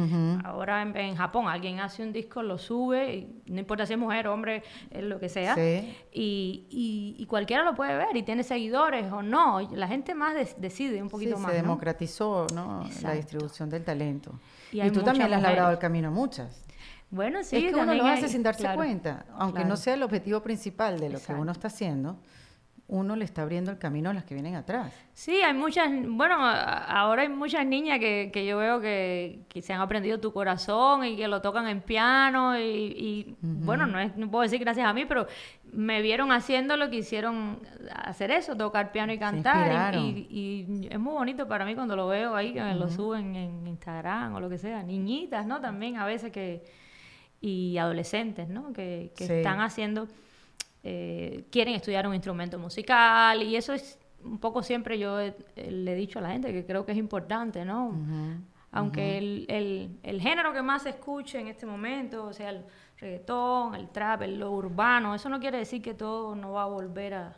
[0.43, 3.99] ahora en, en Japón alguien hace un disco, lo sube, y no importa si es
[3.99, 5.95] mujer, hombre, eh, lo que sea, Sí.
[6.11, 9.59] y, y- y cualquiera lo puede ver y tiene seguidores o no.
[9.71, 11.51] La gente más decide un poquito Sí, más.
[11.51, 11.63] se ¿no?
[11.63, 12.87] democratizó ¿no?
[13.01, 14.33] la distribución del talento.
[14.71, 16.65] Y Y, tú también le has labrado el camino a muchas.
[17.09, 19.95] Bueno, sí, es que uno lo hace hay- sin darse claro, cuenta, aunque no sea
[19.95, 22.17] el objetivo principal de lo que uno está haciendo,
[22.93, 24.93] uno le está abriendo el camino a las que vienen atrás.
[25.13, 29.71] Sí, hay muchas, bueno, ahora hay muchas niñas que, que yo veo que, que se
[29.71, 34.17] han aprendido tu corazón y que lo tocan en piano y, y, bueno, no, es,
[34.17, 35.25] no puedo decir gracias a mí, pero
[35.71, 37.59] me vieron haciendo lo que hicieron
[37.95, 41.95] hacer eso, tocar piano y cantar y, y- y es muy bonito para mí cuando
[41.95, 45.61] lo veo ahí, que me lo suben en Instagram o lo que sea, niñitas, ¿no?
[45.61, 46.65] También a veces que,
[47.39, 48.73] y adolescentes, ¿no?
[48.73, 49.33] Que, que Sí.
[49.35, 50.09] están haciendo
[50.83, 55.71] eh, quieren estudiar un instrumento musical y eso es un poco siempre yo he- eh,
[55.71, 57.89] le he dicho a la gente que creo que es importante, ¿no?
[58.73, 62.63] Aunque el, el, el género que más se escuche en este momento, o sea, el
[62.97, 66.67] reggaetón, el trap, el lo urbano, eso no quiere decir que todo no va a
[66.67, 67.35] volver a,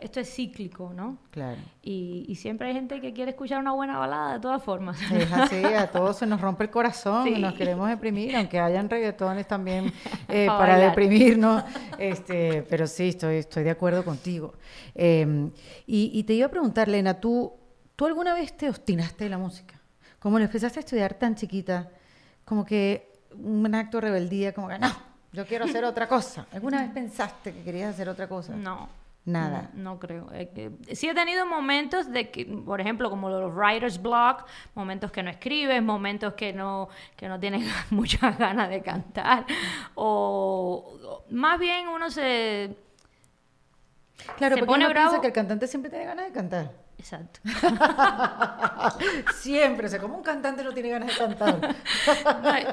[0.00, 1.18] esto es cíclico, ¿no?
[1.30, 1.60] Claro.
[1.82, 5.00] Y, y, siempre hay gente que quiere escuchar una buena balada de todas formas.
[5.10, 8.88] Es así, a todos se nos rompe el corazón, y nos queremos deprimir, aunque hayan
[8.88, 9.92] reggaetones también
[10.28, 11.64] eh, para deprimirnos.
[11.98, 14.54] Este, pero sí, estoy, estoy de acuerdo contigo.
[14.94, 15.50] Em,
[15.86, 17.52] y, y, te iba a preguntar, Lena, ¿tú,
[17.96, 19.80] ¿tú alguna vez te obstinaste de la música?
[20.18, 21.90] Como lo empezaste a estudiar tan chiquita,
[22.44, 24.92] como que un acto de rebeldía, como que no,
[25.32, 26.46] yo quiero hacer otra cosa.
[26.52, 28.54] ¿Alguna vez pensaste que querías hacer otra cosa?
[28.54, 28.88] No,
[29.24, 29.70] Nada.
[29.74, 30.28] No, creo.
[30.92, 35.30] sí he tenido momentos de que, por ejemplo, como los writer's block, momentos que no
[35.30, 39.46] escribes, momentos que no, que no tienes muchas ganas de cantar.
[39.94, 42.76] O, más bien uno se.
[44.36, 45.20] Claro, se pone bravo.
[45.20, 46.72] que el cantante siempre tiene ganas de cantar.
[47.00, 47.40] Exacto.
[49.36, 51.74] Siempre, o sea, como un cantante no tiene ganas de cantar.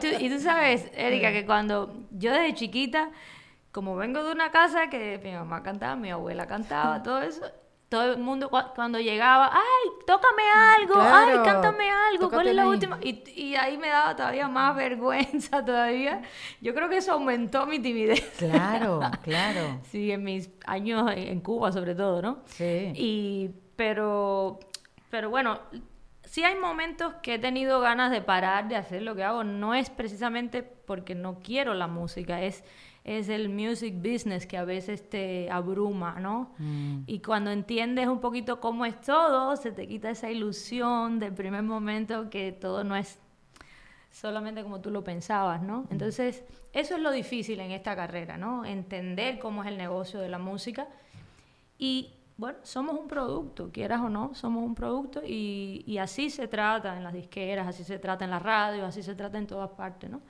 [0.19, 3.09] y tú sabes, Erika, que cuando yo desde chiquita
[3.71, 7.45] como vengo de una casa que mi mamá cantaba, mi abuela cantaba, todo eso,
[7.89, 10.43] todo el mundo cuando llegaba, ay, tócame
[10.77, 12.99] algo, ay, cántame algo, ¿cuál es la última?
[13.01, 16.21] Y, y, ahí me daba todavía más vergüenza todavía.
[16.59, 18.35] Yo creo que eso aumentó mi timidez.
[18.37, 19.79] Claro, claro.
[19.89, 22.39] sí, en mis años en Cuba sobre todo, ¿no?
[22.45, 22.91] Sí.
[22.93, 24.59] Y, pero,
[25.09, 25.59] pero bueno,
[26.25, 29.45] sí hay momentos que he tenido ganas de parar de hacer lo que hago.
[29.45, 32.65] No es precisamente porque no quiero la música, es
[33.07, 36.51] es el music business que a veces te abruma, ¿no?
[36.57, 37.03] Mm.
[37.07, 41.63] Y cuando entiendes un poquito cómo es todo, se te quita esa ilusión del primer
[41.63, 43.17] momento que todo no es
[44.11, 45.83] solamente como tú lo pensabas, ¿no?
[45.83, 45.87] Mm.
[45.91, 46.43] Entonces,
[46.73, 48.65] eso es lo difícil en esta carrera, ¿no?
[48.65, 50.89] Entender cómo es el negocio de la música.
[51.77, 56.49] Y bueno, somos un producto, quieras o no, somos un producto y, y así se
[56.49, 59.69] trata en las disqueras, así se trata en la radio, así se trata en todas
[59.71, 60.21] partes, ¿no?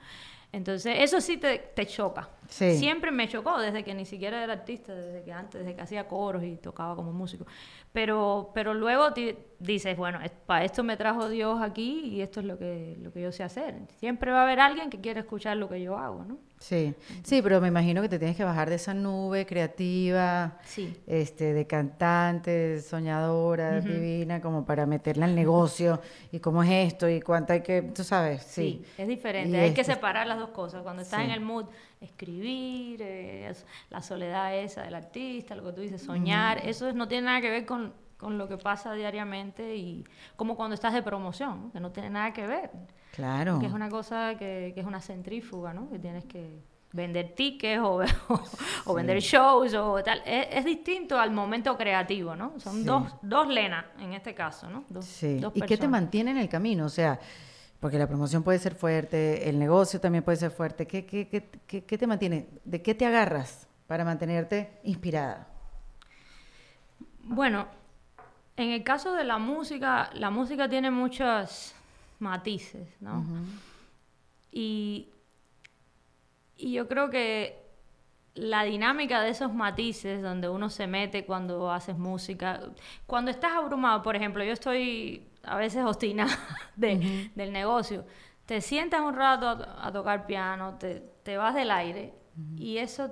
[0.50, 2.30] Entonces, eso sí te, te choca.
[2.48, 6.08] Siempre me chocó, desde que ni siquiera era artista, desde que antes, desde que hacía
[6.08, 7.46] coros y tocaba como músico.
[7.92, 9.10] Pero, pero luego
[9.58, 13.20] dices, bueno, para esto me trajo Dios aquí y esto es lo que, lo que
[13.20, 13.74] yo sé hacer.
[13.98, 16.38] Siempre va a haber alguien que quiera escuchar lo que yo hago, ¿no?
[16.60, 20.58] Sí, sí, pero me imagino que te tienes que bajar de esa nube creativa,
[21.06, 26.00] este, de cantante, soñadora, divina, como para meterla al negocio
[26.32, 28.82] y cómo es esto y cuánto hay que, tú sabes, sí.
[28.96, 30.82] es diferente, hay que separar las dos cosas.
[30.82, 31.66] Cuando estás en el mood,
[32.00, 33.52] escribir, eh,
[33.90, 37.50] la soledad esa del artista, lo que tú dices, soñar, eso no tiene nada que
[37.50, 40.04] ver con, con lo que pasa diariamente y
[40.36, 42.70] como cuando estás de promoción, que no tiene nada que ver.
[43.14, 43.58] Claro.
[43.58, 45.88] Que es una cosa que, que es una centrífuga, ¿no?
[45.88, 46.60] Que tienes que
[46.92, 48.02] vender tickets o,
[48.86, 50.22] o, vender shows o tal.
[50.26, 52.58] Es, distinto al momento creativo, ¿no?
[52.58, 54.84] Son dos, dos lenas en este caso, ¿no?
[54.88, 55.40] Dos, sí.
[55.54, 56.86] ¿Y qué te mantiene en el camino?
[56.86, 57.18] O sea,
[57.80, 60.86] porque la promoción puede ser fuerte, el negocio también puede ser fuerte.
[60.86, 62.48] ¿Qué, qué, qué, qué te mantiene?
[62.64, 65.48] ¿De qué te agarras para mantenerte inspirada?
[67.22, 67.66] Bueno,
[68.58, 71.74] en el caso de la música, la música tiene muchos
[72.18, 73.24] matices, ¿no?
[74.50, 75.08] y,
[76.56, 77.68] y yo creo que
[78.34, 82.60] la dinámica de esos matices donde uno se mete cuando haces música,
[83.06, 86.36] cuando estás abrumado, por ejemplo, yo estoy a veces obstinada
[86.76, 88.04] del negocio,
[88.44, 92.14] te sientas un rato a, tocar piano, te, te, vas del aire
[92.56, 93.10] y eso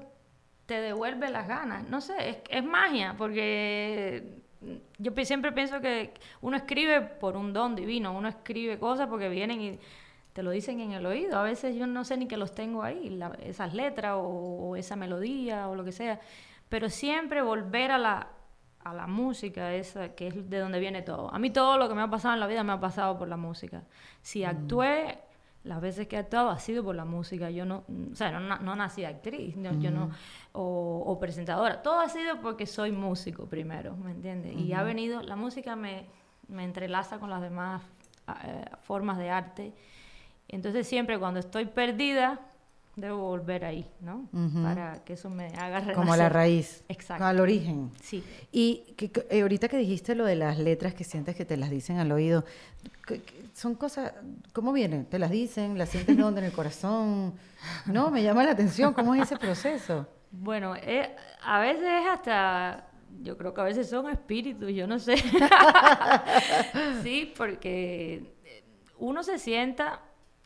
[0.67, 1.89] te devuelve las ganas.
[1.89, 4.46] No sé, es, es magia, porque
[4.99, 9.61] yo siempre pienso que uno escribe por un don divino, uno escribe cosas porque vienen
[9.61, 9.79] y
[10.33, 11.39] te lo dicen en el oído.
[11.39, 15.69] A veces yo no sé ni que los tengo ahí, esas letras o, esa melodía
[15.69, 16.21] o lo que sea.
[16.69, 18.29] Pero siempre volver a la,
[18.85, 21.33] a la música, esa que es de donde viene todo.
[21.33, 23.29] A mí todo lo que me ha pasado en la vida me ha pasado por
[23.29, 23.85] la música.
[24.21, 24.47] Si mm.
[24.47, 25.19] actué
[25.67, 27.51] las veces que he actuado ha sido por la música.
[27.51, 30.11] Yo no, o sea, no, no nací actriz, yo no,
[30.53, 31.83] o, presentadora.
[31.83, 34.57] Todo ha sido porque soy músico primero, ¿me entiendes?
[34.57, 36.07] Y ha venido, la música me,
[36.49, 37.83] me entrelaza con las demás
[38.45, 39.75] eh, formas de arte.
[40.49, 42.41] Entonces siempre cuando estoy perdida,
[42.97, 44.29] debo volver ahí, ¿no?
[44.63, 45.95] Para que eso me haga renacer.
[45.95, 46.83] Como a la raíz.
[46.89, 47.25] Exacto.
[47.25, 47.93] Al origen.
[48.03, 48.25] Sí.
[48.51, 51.69] Y que, eh, ahorita que dijiste lo de las letras que sientes que te las
[51.69, 52.45] dicen al oído,
[53.53, 54.13] son cosas,
[54.55, 55.05] ¿cómo vienen?
[55.05, 55.77] ¿Te las dicen?
[55.77, 56.41] ¿Las sientes dónde?
[56.41, 57.35] ¿En el corazón?
[57.85, 60.07] No, me llama la atención, ¿cómo es ese proceso?
[60.31, 62.89] Bueno, eh, a veces es hasta,
[63.23, 65.17] yo creo que a veces son espíritus, yo no sé.
[67.03, 68.35] sí, porque
[68.99, 70.01] uno se sienta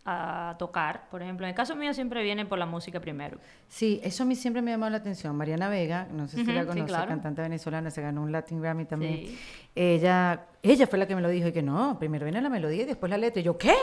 [0.05, 1.09] a tocar.
[1.11, 3.39] Por ejemplo, en el caso mío siempre viene por la música primero.
[3.69, 5.37] Sí, eso a mí siempre me ha llamado la atención.
[5.37, 7.09] Mariana Vega, no sé si Ujú, la sí, conoce, claro.
[7.09, 9.27] cantante venezolana, se ganó un Latin Grammy también.
[9.27, 9.39] Sí.
[9.75, 12.83] Ella, ella fue la que me lo dijo y que no, primero viene la melodía
[12.83, 13.41] y después la letra.
[13.41, 13.75] Y yo, ¿qué?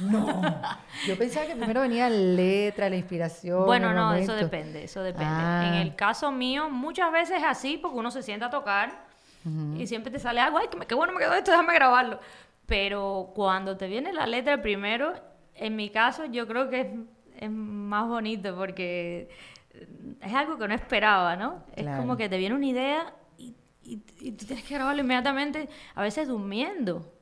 [0.00, 0.42] No.
[1.06, 3.64] yo pensaba que primero venía la letra, la inspiración.
[3.66, 5.26] Bueno, no, eso depende, eso depende.
[5.28, 5.64] Ah.
[5.68, 9.08] En el caso mío, muchas veces es así porque uno se sienta a tocar
[9.78, 12.20] y siempre te sale algo, ay, qué bueno me quedó esto, déjame grabarlo.
[12.66, 15.14] Pero cuando te viene la letra primero,
[15.58, 16.86] en mi caso yo creo que es,
[17.40, 19.28] es más bonito porque
[20.20, 21.62] es algo que no esperaba, ¿no?
[21.76, 25.68] Es como que te viene una idea y, y- y tú tienes que grabarlo inmediatamente,
[25.94, 27.12] a veces durmiendo.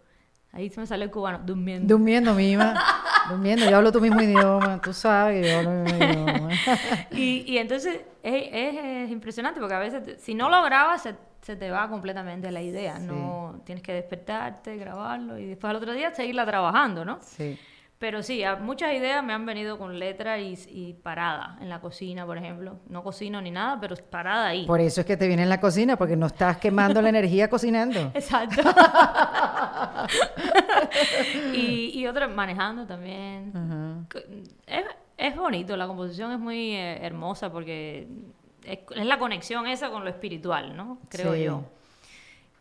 [0.53, 1.95] Ahí se me sale el cubano, durmiendo.
[1.97, 2.75] Durmiendo, mima.
[3.29, 4.81] Durmiendo, yo hablo tu mismo idioma.
[4.81, 6.49] Tú sabes que yo hablo el mismo idioma.
[7.11, 11.03] Y, y entonces es, es- es impresionante porque a veces te- si no lo grabas
[11.03, 12.97] se, se te va completamente la idea.
[12.99, 13.05] Sí.
[13.07, 17.19] No tienes que despertarte, grabarlo y después al otro día seguirla trabajando, ¿no?
[17.21, 17.59] Sí.
[17.99, 22.27] Pero sí, muchas ideas me han venido con letra y, y parada en la cocina,
[22.27, 22.79] por ejemplo.
[22.91, 24.67] No cocino ni nada, pero parada ahí.
[24.67, 27.49] Por eso es que te viene en la cocina, porque no estás quemando la energía
[27.49, 27.99] cocinando.
[28.15, 28.61] Exacto.
[31.55, 33.53] y, y otra manejando también.
[34.67, 34.85] Es,
[35.17, 38.07] es bonito, la composición es muy eh, hermosa porque
[38.65, 40.99] es, es la conexión esa con lo espiritual, ¿no?
[41.09, 41.45] Creo Sí.
[41.45, 41.65] yo.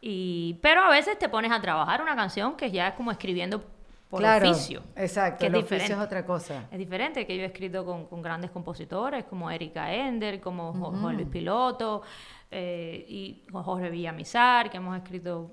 [0.02, 3.64] Y, pero a veces te pones a trabajar una canción que ya es como escribiendo
[4.10, 4.84] por claro, oficio.
[4.96, 5.94] Exacto, que es el oficio diferente.
[5.94, 6.68] es otra cosa.
[6.72, 11.16] Es diferente que yo he escrito con, con grandes compositores como Erika Ender, como Juan
[11.16, 12.04] Luis Piloto
[12.52, 15.52] eh, y con Jorge Villamizar, que hemos escrito,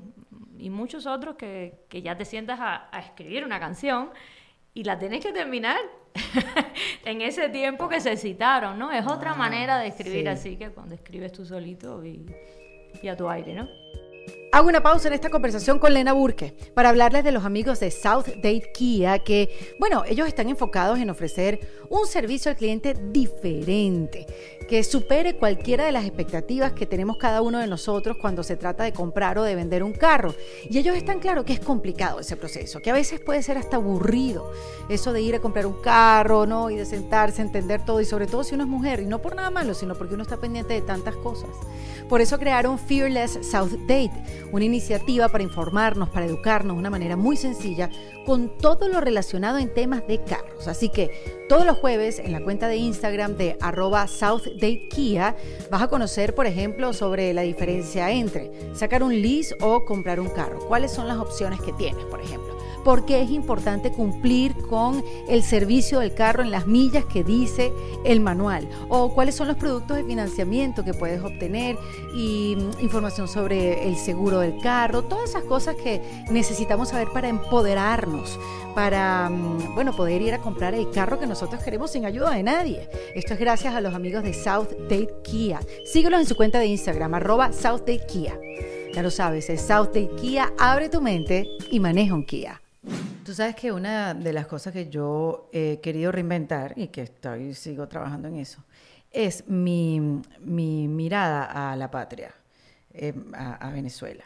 [0.58, 4.10] y muchos otros que, que ya te sientas a, a escribir una canción
[4.74, 5.78] y la tienes que terminar
[7.04, 8.92] en ese tiempo que se citaron, ¿no?
[8.92, 10.50] Es otra manera de escribir Ah, sí.
[10.50, 12.26] así que cuando escribes tú solito y,
[13.02, 13.66] y a tu aire, ¿no?
[14.54, 17.90] Hago una pausa en esta conversación con Lena Burke para hablarles de los amigos de
[17.90, 24.26] South Date Kia que, bueno, ellos están enfocados en ofrecer un servicio al cliente diferente,
[24.68, 28.84] que supere cualquiera de las expectativas que tenemos cada uno de nosotros cuando se trata
[28.84, 30.34] de comprar o de vender un carro.
[30.68, 33.76] Y ellos están claro que es complicado ese proceso, que a veces puede ser hasta
[33.76, 34.52] aburrido,
[34.90, 36.68] eso de ir a comprar un carro, ¿no?
[36.68, 39.34] Y de sentarse, entender todo, y sobre todo si uno es mujer, y no por
[39.34, 41.50] nada malo, sino porque uno está pendiente de tantas cosas.
[42.06, 44.12] Por eso crearon Fearless South Date,
[44.52, 47.90] una iniciativa para informarnos, para educarnos de una manera muy sencilla
[48.24, 50.68] con todo lo relacionado en temas de carros.
[50.68, 55.36] Así que todos los jueves en la cuenta de Instagram de arroba SouthDateKia
[55.70, 60.28] vas a conocer, por ejemplo, sobre la diferencia entre sacar un lease o comprar un
[60.28, 60.60] carro.
[60.68, 62.51] ¿Cuáles son las opciones que tienes, por ejemplo?
[62.84, 67.72] Por qué es importante cumplir con el servicio del carro en las millas que dice
[68.04, 71.78] el manual o cuáles son los productos de financiamiento que puedes obtener
[72.14, 77.28] y mm, información sobre el seguro del carro, todas esas cosas que necesitamos saber para
[77.28, 78.38] empoderarnos,
[78.74, 82.42] para mm, bueno, poder ir a comprar el carro que nosotros queremos sin ayuda de
[82.42, 82.88] nadie.
[83.14, 85.60] Esto es gracias a los amigos de South Date Kia.
[85.84, 88.38] Síguelos en su cuenta de Instagram, arroba South Date Kia.
[88.94, 92.60] Ya lo sabes, es South Date Kia, abre tu mente y maneja un Kia.
[93.24, 97.54] Tú sabes que una de las cosas que yo he querido reinventar y que estoy
[97.54, 98.64] sigo trabajando en eso
[99.12, 100.00] es mi,
[100.40, 102.34] mi mirada a la patria,
[102.92, 104.24] eh, a, a Venezuela.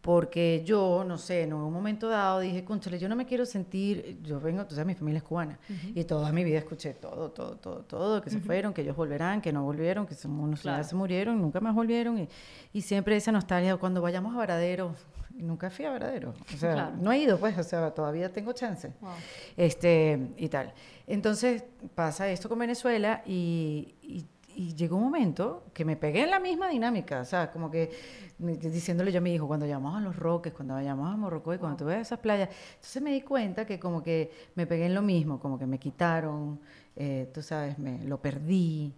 [0.00, 4.20] Porque yo, no sé, en un momento dado dije, conchale, yo no me quiero sentir,
[4.22, 5.58] yo vengo, tú sabes, mi familia es cubana,
[5.94, 9.40] y toda mi vida escuché todo, todo, todo, todo, que se fueron, que ellos volverán,
[9.40, 10.84] que no volvieron, que son unos Claro.
[10.84, 12.28] se murieron, nunca más volvieron, y,
[12.72, 14.94] y siempre esa nostalgia, cuando vayamos a Varadero,
[15.38, 16.96] nunca fui a Varadero, o sea, Claro.
[17.00, 19.10] no he ido, pues, o sea, todavía tengo chance, Wow.
[19.56, 20.72] este, y tal.
[21.06, 26.30] Entonces pasa esto con Venezuela y, y- y llegó un momento que me pegué en
[26.30, 27.90] la misma dinámica, o sea, como que
[28.38, 31.76] diciéndole yo a mi hijo, cuando llamamos a Los Roques, cuando vayamos a Morrocoy, cuando
[31.76, 35.02] tú ves esas playas, entonces me di cuenta que como que me pegué en lo
[35.02, 36.58] mismo, como que me quitaron,
[36.96, 38.94] eh, tú sabes, me lo perdí,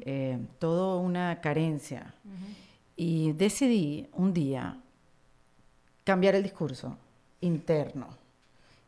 [0.00, 2.12] eh, todo una carencia.
[2.96, 4.80] Y decidí un día
[6.04, 6.96] cambiar el discurso
[7.40, 8.08] interno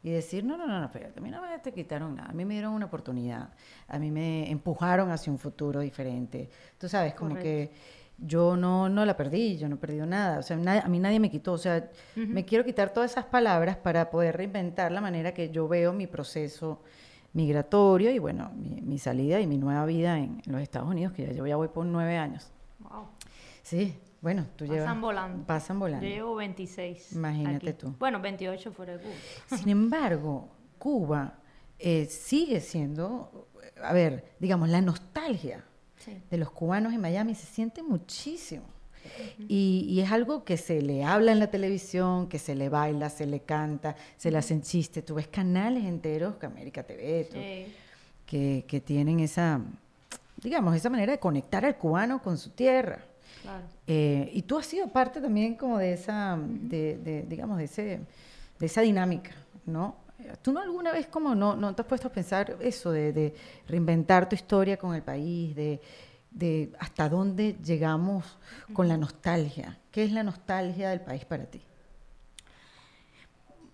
[0.03, 2.33] y decir, no, no, no, no, espérate, a mí no me te quitaron nada, a
[2.33, 3.49] mí me dieron una oportunidad,
[3.89, 6.49] a mí me empujaron hacia un futuro diferente.
[6.79, 7.73] Tú sabes, como que
[8.17, 11.19] yo no, no la perdí, yo no he perdido nada, o sea, a mí nadie
[11.19, 15.35] me quitó, o sea, me quiero quitar todas esas palabras para poder reinventar la manera
[15.35, 16.81] que yo veo mi proceso
[17.33, 21.13] migratorio y bueno, mi, mi salida y mi nueva vida en, en los Estados Unidos,
[21.15, 22.53] que ya yo ya voy por nueve años.
[22.79, 23.09] Wow.
[23.63, 24.81] Sí, bueno, tú llevas...
[24.87, 25.47] Pasan volando.
[25.47, 26.05] Pasan volando.
[26.05, 27.13] Yo llevo 26.
[27.13, 27.79] Imagínate aquí.
[27.79, 27.95] tú.
[27.97, 29.59] Bueno, 28 fuera de Cuba.
[29.59, 30.49] Sin embargo,
[30.79, 31.35] Cuba
[31.79, 33.47] eh, sigue siendo,
[33.81, 35.65] a ver, digamos, la nostalgia
[35.99, 36.21] Sí.
[36.29, 38.65] de los cubanos en Miami se siente muchísimo.
[39.49, 43.09] y, y es algo que se le habla en la televisión, que se le baila,
[43.11, 45.05] se le canta, se le hacen chistes.
[45.05, 47.73] Tú ves canales enteros, que América TV, tú- Sí.
[48.27, 49.61] que, que tienen esa,
[50.43, 53.05] digamos, esa manera de conectar al cubano con su tierra.
[53.47, 53.67] Claro.
[53.87, 58.01] Eh, y tú has sido parte también como de esa, de, de, digamos, de, ese,
[58.59, 59.31] de esa dinámica,
[59.65, 59.95] ¿no?
[60.43, 63.35] ¿Tú no alguna vez como no, no te has puesto a pensar eso de, de
[63.69, 65.81] reinventar tu historia con el país, de,
[66.31, 68.39] de hasta dónde llegamos
[68.73, 69.79] con la nostalgia?
[69.93, 71.63] ¿Qué es la nostalgia del país para ti?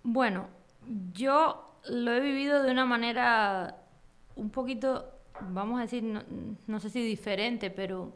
[0.02, 0.48] Bueno,
[1.14, 3.76] yo lo he vivido de una manera
[4.36, 5.10] un poquito,
[5.48, 6.22] vamos a decir, no,
[6.66, 8.12] no sé si diferente, pero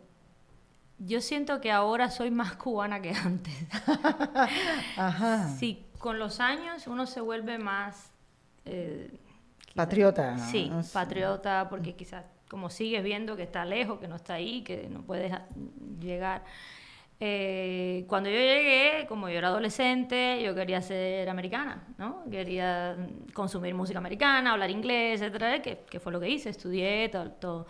[0.98, 3.54] yo siento que ahora soy más cubana que antes.
[4.96, 5.48] Ajá.
[5.58, 8.10] Sí, con los años uno se vuelve más...
[8.64, 9.10] eh,
[9.74, 10.38] Patriota.
[10.38, 14.88] Sí, patriota, porque quizás como sigues viendo que está lejos, que no está ahí, que
[14.88, 15.32] no puedes
[16.00, 16.44] llegar.
[17.18, 22.24] Eh, cuando yo llegué, como yo era adolescente, yo quería ser americana, ¿no?
[22.30, 27.08] Quería mm, consumir música americana, hablar inglés, etcétera, que, que fue lo que hice, estudié,
[27.08, 27.30] todo.
[27.32, 27.66] todo.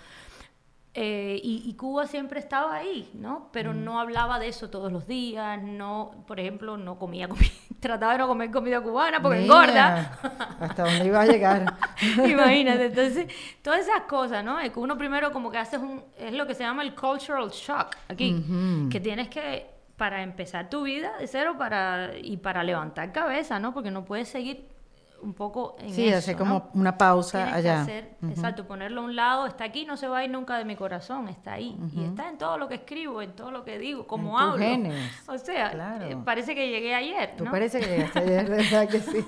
[0.99, 3.51] Eh, y, y Cuba siempre estaba ahí, ¿no?
[3.53, 3.85] Pero Mm.
[3.85, 8.19] no hablaba de eso todos los días, no, por ejemplo, no comía comida, trataba de
[8.21, 10.19] no comer comida cubana porque engorda.
[10.59, 11.75] ¿Hasta dónde iba a llegar?
[12.27, 13.27] Imagínate, entonces,
[13.61, 14.59] todas esas cosas, ¿no?
[14.59, 17.51] Es que uno primero como que haces un, es lo que se llama el cultural
[17.51, 18.43] shock aquí,
[18.91, 19.67] que tienes que,
[19.99, 23.75] para empezar tu vida de cero para, y para levantar cabeza, ¿no?
[23.75, 24.67] Porque no puedes seguir
[25.27, 26.39] un poco en Sí, eso, hacer ¿no?
[26.39, 28.31] como una pausa Tienes que allá.
[28.31, 30.77] exacto, ponerlo a un lado, está aquí, no se va a ir nunca de mi
[30.77, 31.77] corazón, está ahí.
[31.95, 34.57] Y está en todo lo que escribo, en todo lo que digo, tus hablo.
[34.59, 34.95] genes,
[35.29, 36.07] O sea, claro.
[36.07, 37.51] eh, parece que llegué ayer, Tú ¿no?
[37.51, 39.25] parece que llegaste ayer, verdad que sí.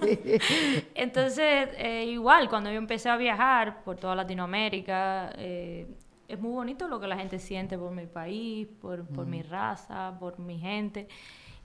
[0.94, 5.86] Entonces, eh, igual, cuando yo empecé a viajar por toda Latinoamérica, eh,
[6.28, 10.14] es muy bonito lo que la gente siente por mi país, por, por mi raza,
[10.20, 11.09] por mi gente.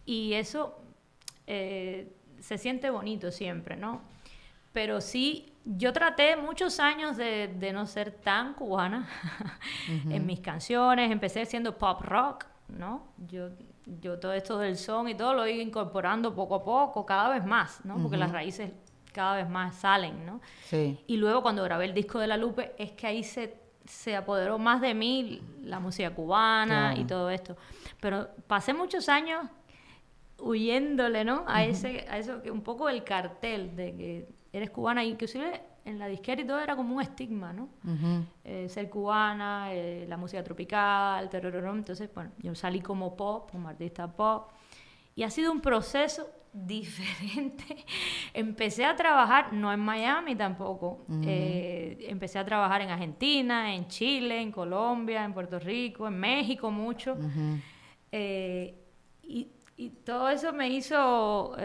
[0.05, 0.79] Y eso
[1.47, 4.01] eh, se siente bonito siempre, ¿no?
[4.73, 9.07] Pero sí, yo traté muchos años de, de no ser tan cubana
[10.09, 11.11] en mis canciones.
[11.11, 13.07] Empecé siendo pop rock, ¿no?
[13.27, 13.49] Yo,
[13.85, 17.45] yo todo esto del son y todo lo ido incorporando poco a poco, cada vez
[17.45, 17.97] más, ¿no?
[18.01, 18.71] Porque las raíces
[19.13, 20.41] cada vez más salen, ¿no?
[20.65, 20.99] Sí.
[21.07, 23.55] Y luego cuando grabé el disco de La Lupe, es que ahí se,
[23.85, 27.55] se apoderó más de mí la música cubana y todo esto.
[28.01, 29.45] Pero pasé muchos años
[30.39, 31.45] huyéndole, ¿no?
[31.47, 35.99] A ese, a eso que un poco el cartel de que eres cubana, inclusive en
[35.99, 37.67] la disquera y todo era como un estigma, ¿no?
[38.45, 41.73] Eh, ser cubana, eh, la música tropical, terrorismo.
[41.73, 44.51] Entonces, bueno, yo salí como pop, como artista pop.
[45.15, 47.83] Y ha sido un proceso diferente.
[48.33, 51.03] empecé a trabajar, no en Miami tampoco.
[51.25, 56.71] eh, empecé a trabajar en Argentina, en Chile, en Colombia, en Puerto Rico, en México
[56.71, 57.17] mucho.
[58.11, 59.47] Y,
[59.77, 61.55] y todo eso me hizo,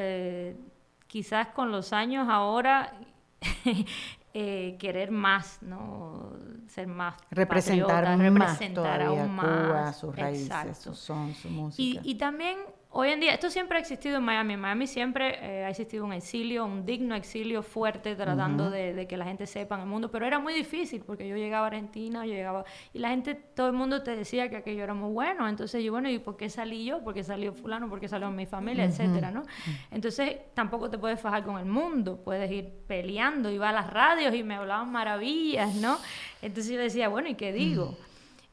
[1.08, 2.92] quizás con los años ahora,
[4.34, 6.32] eh, querer más, ¿no?
[6.68, 9.98] Ser más Representar patriota, más representar todavía aún Cuba, más.
[9.98, 10.74] sus raíces, Exacto.
[10.74, 12.00] su son, su música.
[12.04, 12.58] Y, y también
[12.90, 14.54] hoy en día, esto siempre ha existido en Miami.
[14.54, 19.06] En Miami siempre eh, ha existido un exilio, un digno exilio fuerte, tratando de, de
[19.06, 20.10] que la gente sepa en el mundo.
[20.10, 22.64] Pero era muy difícil porque yo llegaba a Argentina, yo llegaba.
[22.92, 25.48] Y la gente, todo el mundo te decía que aquello era muy bueno.
[25.48, 27.02] Entonces yo, bueno, ¿y por qué salí yo?
[27.04, 27.88] ¿Por qué salió Fulano?
[27.88, 28.84] ¿Por qué salió mi familia?
[28.84, 29.42] Etcétera, ¿no?
[29.90, 32.22] Entonces tampoco te puedes fajar con el mundo.
[32.24, 33.50] Puedes ir peleando.
[33.50, 35.98] Iba a las radios y me hablaban maravillas, ¿no?
[36.42, 37.96] Entonces yo decía, bueno, ¿y qué digo?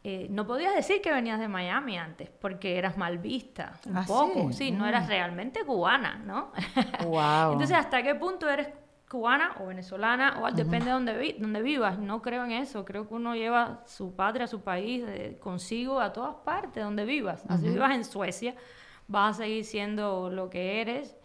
[0.07, 4.03] Eh, no podías decir que venías de Miami antes, porque eras mal vista, un ¿Ah,
[4.05, 4.51] poco.
[4.51, 4.65] sí?
[4.67, 4.87] Sí, no Mm.
[4.87, 6.51] eras realmente cubana, ¿no?
[7.07, 7.53] Guau.
[7.53, 8.69] Entonces, ¿hasta qué punto eres
[9.09, 10.41] cubana o venezolana?
[10.43, 11.97] O depende de dónde, vi- dónde vivas.
[11.97, 12.85] No creo en eso.
[12.85, 17.43] Creo que uno lleva su patria, su país eh, consigo a todas partes, donde vivas.
[17.49, 18.53] Así vivas en Suecia,
[19.07, 21.15] vas a seguir siendo lo que eres.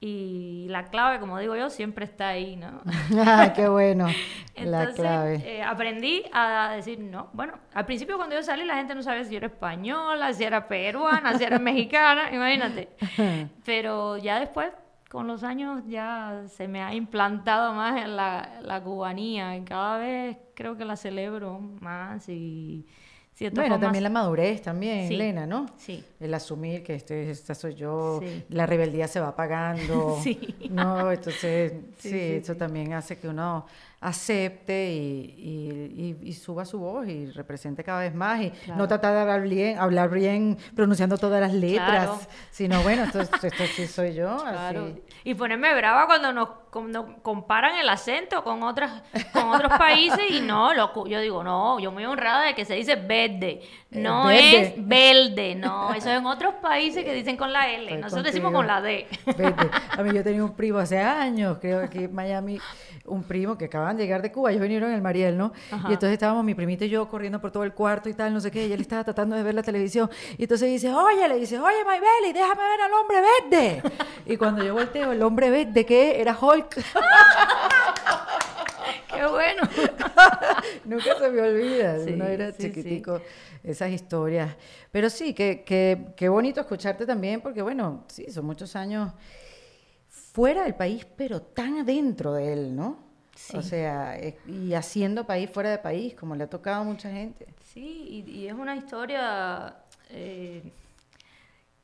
[0.00, 2.82] Y la clave, como digo yo, siempre está ahí, ¿no?
[3.18, 4.06] Ah, qué bueno.
[4.06, 5.42] la Entonces, clave.
[5.44, 7.30] eh, aprendí a decir no.
[7.32, 10.44] Bueno, al principio cuando yo salí la gente no sabía si yo era española, si
[10.44, 12.88] era peruana, si era mexicana, imagínate.
[13.64, 14.70] Pero ya después,
[15.10, 19.98] con los años, ya se me ha implantado más en la, la cubanía y cada
[19.98, 22.86] vez creo que la celebro más y
[23.52, 25.66] Bueno, también la madurez también, Sí, Elena, ¿no?
[25.76, 26.04] sí.
[26.18, 28.44] El asumir que este, esta soy yo, Sí.
[28.50, 30.18] la rebeldía se va apagando.
[30.22, 30.56] Sí.
[30.70, 32.10] No, entonces, sí,
[32.42, 33.66] eso también hace que uno
[34.00, 39.12] acepte y, y, y, suba su voz y represente cada vez más y no tratar
[39.14, 44.14] de hablar bien, hablar bien pronunciando todas las letras, sino bueno, esto, esto, sí soy
[44.14, 44.30] yo.
[44.44, 45.02] Así.
[45.28, 46.48] Y ponerme brava cuando nos
[47.22, 49.02] comparan el acento con otras
[49.32, 52.74] con otros países y no, loco, yo digo, no, yo muy honrada de que se
[52.74, 53.60] dice verde,
[53.90, 57.98] eh, no es verde, no, eso es en otros países que dicen con la L,
[57.98, 59.06] nosotros decimos con la D.
[59.36, 59.70] Verde.
[59.98, 62.58] A mí yo tenía un primo hace años, creo que en Miami,
[63.04, 65.52] un primo que acaban de llegar de Cuba, ellos vinieron en el Mariel, ¿no?
[65.70, 68.40] Y entonces estábamos mi primita y yo corriendo por todo el cuarto y tal, no
[68.40, 70.10] sé qué, y él estaba tratando de ver la televisión.
[70.36, 73.16] Y entonces dice, oye, le dice, oye, Maybelly, déjame ver al hombre
[73.50, 73.82] verde.
[74.26, 76.20] y cuando yo volteo, el hombre verde, ¿qué?
[76.20, 76.76] Era Hulk.
[79.12, 79.62] ¡Qué bueno!
[80.84, 83.20] Nunca se me olvida, uno era chiquitico,
[83.64, 84.54] esas historias.
[84.92, 89.12] Pero sí, qué que, que bonito escucharte también, porque bueno, sí, son muchos años
[90.08, 93.08] fuera del país, pero tan adentro de él, ¿no?
[93.54, 94.16] O sea,
[94.46, 97.46] y haciendo país fuera de país, como le ha tocado a mucha gente.
[97.72, 99.78] Sí, y, es una historia
[100.10, 100.62] eh,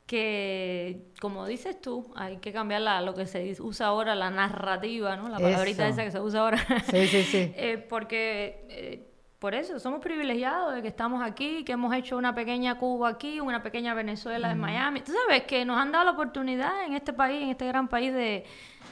[0.07, 5.29] que, como dices tú, hay que cambiar lo que se usa ahora, la narrativa, ¿no?
[5.29, 6.59] La palabrita esa que se usa ahora.
[6.91, 7.53] Sí, sí, sí.
[7.57, 8.67] Eh, porque...
[8.69, 9.11] Eh,
[9.45, 13.41] por eso somos privilegiados de que estamos aquí, que hemos hecho una pequeña Cuba aquí,
[13.41, 15.03] una pequeña Venezuela en Miami.
[15.03, 18.11] Tú sabes que nos han dado la oportunidad en este país, en este gran país
[18.15, 18.47] de,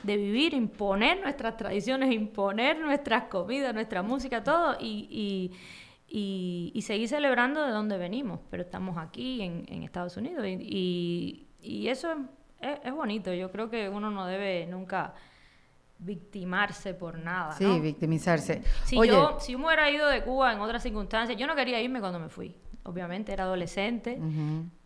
[0.05, 5.53] vivir, imponer nuestras tradiciones, imponer nuestras comidas, nuestra música, todo y, y,
[6.83, 8.41] seguir celebrando de dónde venimos.
[8.51, 11.47] Pero estamos aquí en, Estados Unidos y,
[11.89, 12.13] eso
[12.61, 13.33] es, es bonito.
[13.33, 15.15] Yo creo que uno no debe nunca
[16.03, 17.53] victimarse por nada.
[17.53, 18.63] Sí, victimizarse.
[18.85, 22.01] Si, yo, si me hubiera ido de Cuba en otras circunstancias, yo no quería irme
[22.01, 22.55] cuando me fui.
[22.85, 24.19] Obviamente era adolescente,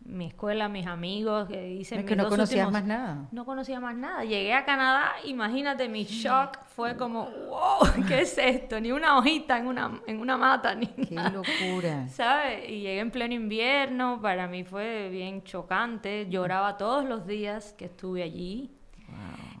[0.07, 3.27] mi escuela, mis amigos, que hice es que no conocías más nada.
[3.31, 4.23] No conocía más nada.
[4.23, 8.79] Llegué a Canadá, imagínate, mi shock fue como, wow, ¿qué es esto?
[8.79, 12.07] Ni una hojita en una, en una mata, ni Qué locura.
[12.09, 12.69] ¿Sabes?
[12.69, 16.27] Y llegué en pleno invierno, para mí fue bien chocante.
[16.29, 18.76] Lloraba todos los días que estuve allí.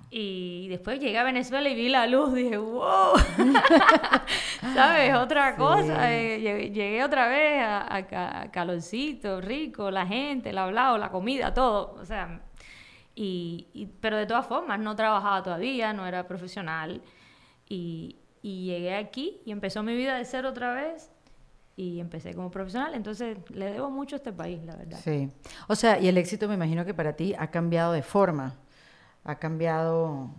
[0.09, 3.13] Y después llegué a Venezuela y vi la luz, dije, wow,
[4.73, 5.13] ¿sabes?
[5.15, 6.13] Otra cosa.
[6.13, 11.97] Eh, llegué, otra vez a, calorcito, rico, la gente, el hablado, la comida, todo.
[11.99, 12.41] O sea,
[13.15, 17.01] y, pero de todas formas, no trabajaba todavía, no era profesional.
[17.67, 21.11] Y, y llegué aquí y empezó mi vida de ser otra vez
[21.75, 24.99] y empecé como profesional, entonces le debo mucho a este país, la verdad.
[25.03, 25.29] Sí.
[25.67, 28.55] O sea, y el éxito me imagino que para ti ha cambiado de forma
[29.27, 30.31] ha cambiado,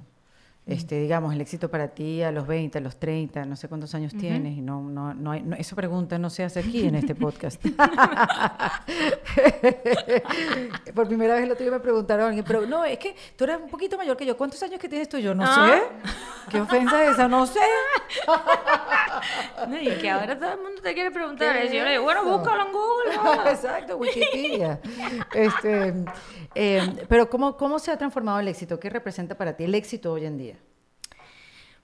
[0.68, 3.94] este, digamos, el éxito para ti a los 20, a los 30, no sé cuántos
[3.94, 7.14] años tienes, y no, no, no, hay, esa pregunta no se hace aquí en este
[7.14, 7.60] podcast.
[10.94, 13.96] Por primera vez lo tuve me preguntaron pero no, es que tú eres un poquito
[13.96, 14.36] mayor que yo.
[14.36, 15.18] ¿Cuántos años que tienes tú?
[15.18, 15.70] Yo no ah.
[15.70, 15.82] sé.
[16.50, 17.28] ¿Qué ofensa es esa?
[17.28, 17.60] No sé.
[19.80, 21.64] y que ahora todo el mundo te quiere preguntar.
[21.64, 23.50] Y yo le digo, bueno, búscalo en Google.
[23.50, 24.80] Exacto, Wikipedia.
[25.34, 25.94] este,
[26.54, 28.78] eh, pero ¿cómo, ¿cómo se ha transformado el éxito?
[28.78, 30.57] ¿Qué representa para ti el éxito hoy en día?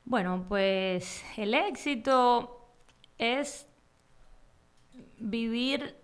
[0.06, 2.68] Bueno, pues el éxito
[3.16, 3.66] es
[5.18, 5.96] vivir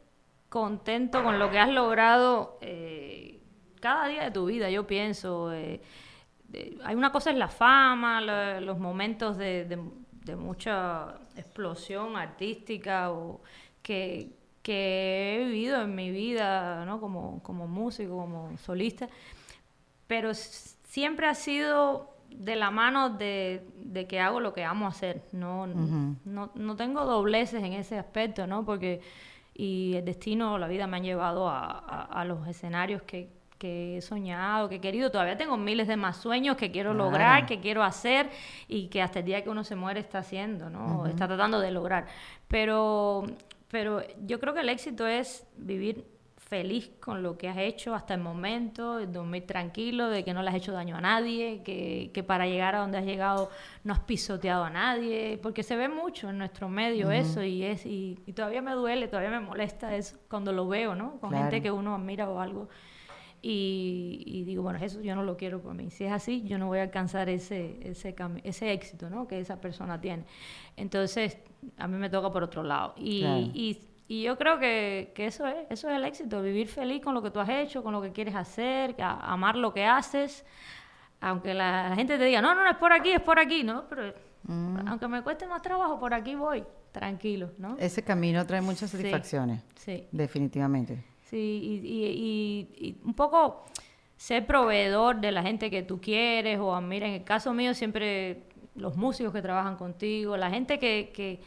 [0.49, 3.41] contento con lo que has logrado eh,
[3.79, 5.53] cada día de tu vida, yo pienso.
[5.53, 5.83] Eh,
[6.83, 8.21] hay una cosa es la fama,
[8.61, 9.79] los momentos de,
[10.37, 13.41] mucha explosión artística o
[13.83, 14.31] que,
[14.63, 17.01] que, he vivido en mi vida, ¿no?
[17.01, 19.09] Como, como músico, como solista,
[20.07, 25.22] pero siempre ha sido de la mano de, de, que hago lo que amo hacer.
[25.33, 28.64] No, no, no, tengo dobleces en ese aspecto, ¿no?
[28.64, 29.01] Porque
[29.55, 33.28] y el destino, la vida me han llevado a, a los escenarios que,
[33.61, 35.11] que he soñado, que he querido.
[35.11, 38.31] Todavía tengo miles de más sueños que quiero lograr, que quiero hacer
[38.66, 41.07] y que hasta el día que uno se muere está haciendo, ¿no?
[41.07, 42.07] Está tratando de lograr.
[42.49, 43.26] Pero,
[43.68, 46.07] pero yo creo que el éxito es vivir
[46.51, 50.51] feliz con lo que has hecho hasta el momento, dormir tranquilo, de que no le
[50.51, 53.51] has hecho daño a nadie, que, que, para llegar a donde has llegado
[53.85, 57.87] no has pisoteado a nadie, porque se ve mucho en nuestro medio eso y es
[57.87, 61.21] y, todavía me duele, todavía me molesta eso cuando lo veo, ¿no?
[61.21, 62.69] Con gente que uno admira o algo.
[63.43, 65.91] Y, digo, bueno, eso yo no lo quiero para mí.
[65.91, 69.27] Si es así, yo no voy a alcanzar ese, ese, ese éxito ¿no?
[69.27, 70.25] que esa persona tiene.
[70.77, 71.39] Entonces,
[71.79, 72.95] a mí me toca por otro lado.
[72.99, 73.25] Y,
[73.55, 73.79] y,
[74.11, 77.23] y, yo creo que, que, eso, es, eso es el éxito, vivir feliz con lo
[77.23, 80.45] que tú has hecho, con lo que quieres hacer, amar lo que haces.
[81.21, 83.85] Aunque la, gente te diga, no, no, no es por aquí, es por aquí, ¿no?
[83.89, 84.89] Pero mm.
[84.89, 87.77] aunque me cueste más trabajo, por aquí voy, tranquilo, ¿no?
[87.79, 89.63] Ese camino trae muchas satisfacciones.
[89.77, 90.07] Sí.
[90.11, 91.05] Definitivamente.
[91.31, 93.65] Sí, y, un poco
[94.17, 98.43] ser proveedor de la gente que tú quieres o mira, en el caso mío siempre
[98.75, 101.41] los músicos que trabajan contigo, la gente que, que,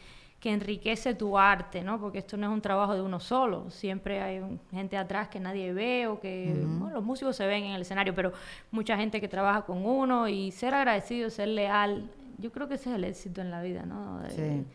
[0.44, 2.02] que enriquece tu arte, ¿no?
[2.02, 5.40] Porque esto no es un trabajo de uno solo, siempre hay un- gente atrás que
[5.40, 8.34] nadie ve o que bueno, los músicos se ven en el escenario, pero
[8.70, 12.90] mucha gente que trabaja con uno y ser agradecido, ser leal, yo creo que ese
[12.90, 14.20] es el éxito en la vida, ¿no?
[14.20, 14.66] De- Sí.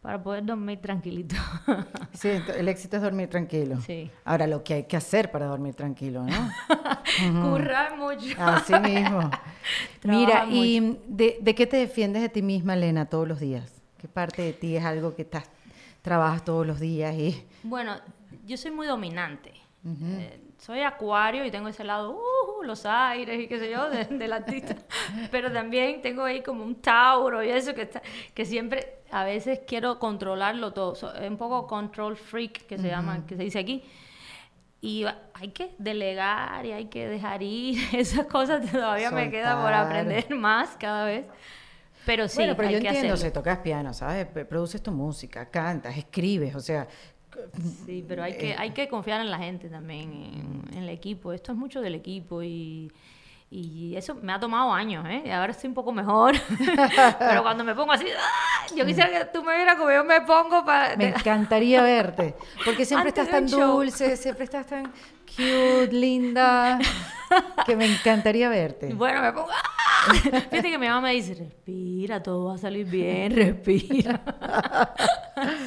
[0.00, 1.34] Para poder dormir tranquilito.
[2.12, 3.80] Sí, el éxito es dormir tranquilo.
[3.80, 4.08] Sí.
[4.24, 6.50] Ahora, lo que hay que hacer para dormir tranquilo, ¿no?
[7.50, 8.36] Currar mucho.
[8.38, 9.28] Así mismo.
[10.04, 13.75] Mira, ¿y de, de qué te defiendes de ti misma, Elena, todos los días?
[14.06, 15.50] ¿Qué parte de ti es algo que estás,
[16.00, 17.44] trabajas todos los días y...
[17.64, 17.96] Bueno,
[18.46, 19.52] yo soy muy dominante.
[19.84, 24.04] Eh, soy acuario y tengo ese lado, uh, los aires y qué sé yo, de-
[24.16, 24.76] del artista.
[25.32, 28.00] Pero también tengo ahí como un Tauro y eso que, está,
[28.32, 30.94] que siempre, a veces quiero controlarlo todo.
[30.94, 33.82] So- es un poco control freak, que se llama, que se dice aquí.
[34.80, 35.04] Y
[35.34, 37.76] hay que delegar y hay que dejar ir.
[37.92, 41.26] Esas cosas todavía me queda por aprender más cada vez.
[42.06, 43.32] Pero sí, bueno, pero hay yo que entiendo, hacerlo.
[43.32, 44.26] tocas piano, ¿sabes?
[44.26, 46.86] Produces tu música, cantas, escribes, o sea...
[47.84, 51.34] Sí, pero hay que, hay que confiar en la gente también, en, en el equipo.
[51.34, 52.90] Esto es mucho del equipo y,
[53.50, 55.22] y eso me ha tomado años, ¿eh?
[55.26, 56.34] Y ahora estoy un poco mejor.
[57.18, 58.66] pero cuando me pongo así, ¡ah!
[58.74, 60.96] yo quisiera que tú me vieras como yo me pongo para...
[60.96, 62.34] Me encantaría verte,
[62.64, 64.92] porque siempre Antes estás tan dulce, siempre estás tan
[65.36, 66.78] cute, linda,
[67.64, 68.92] que me encantaría verte.
[68.94, 69.48] Bueno, me pongo...
[69.50, 69.75] ¡ah!
[70.50, 74.20] Fíjate que mi mamá me dice, respira, todo va a salir bien, respira.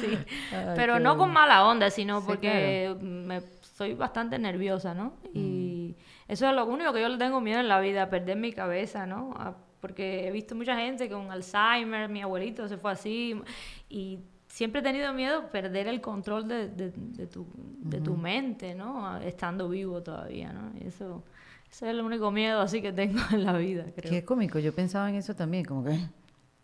[0.00, 0.08] sí.
[0.52, 5.14] Ay, Pero no con mala onda, sino Sí, porque me, soy bastante nerviosa, ¿no?
[5.34, 5.94] Y
[6.28, 9.06] eso es lo único que yo le tengo miedo en la vida, perder mi cabeza,
[9.06, 9.32] ¿no?
[9.36, 13.40] A- porque he visto mucha gente con Alzheimer, mi abuelito se fue así,
[13.88, 18.74] y siempre he tenido miedo perder el control de, de- de tu, de tu mente,
[18.74, 19.16] ¿no?
[19.18, 20.72] Estando vivo todavía, ¿no?
[20.86, 21.24] Eso,
[21.70, 24.10] ese es el único miedo así que tengo en la vida, creo.
[24.10, 25.98] Qué cómico, yo pensaba en eso también, como que...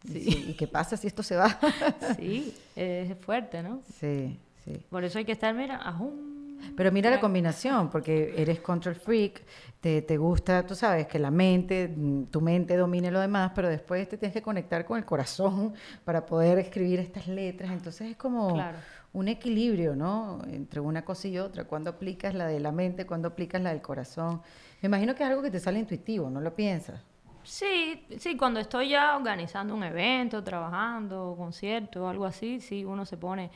[0.07, 0.21] Sí.
[0.21, 1.59] sí, ¿Y qué pasa si esto se va?
[2.17, 3.81] Sí, es fuerte, ¿no?
[3.99, 4.85] sí, sí.
[4.91, 6.37] Por eso hay que estar, mira, ajum.
[6.77, 9.43] Pero mira la combinación, porque eres control freak,
[9.81, 13.69] te, te gusta, tú sabes, que la mente, mm, tu mente domine lo demás, pero
[13.69, 17.71] después te tienes que conectar con el corazón para poder escribir estas letras.
[17.71, 18.79] Entonces es como Claro.
[19.13, 20.41] un equilibrio, ¿no?
[20.51, 21.65] Entre una cosa y otra.
[21.65, 24.41] Cuando aplicas la de la mente, cuando aplicas la del corazón.
[24.87, 27.03] Me imagino que es algo que te sale intuitivo, ¿no lo piensas?
[27.43, 33.17] Sí, sí, cuando estoy ya organizando un evento, trabajando, concierto algo así, sí, uno se
[33.17, 33.51] pone...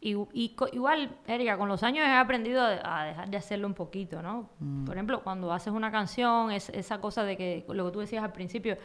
[0.00, 3.74] Y, y igual, Erika, con los años he aprendido a, a dejar de hacerlo un
[3.74, 4.50] poquito, ¿no?
[4.84, 8.24] Por ejemplo, cuando haces una canción, es, esa cosa de que, lo que tú decías
[8.24, 8.76] al principio,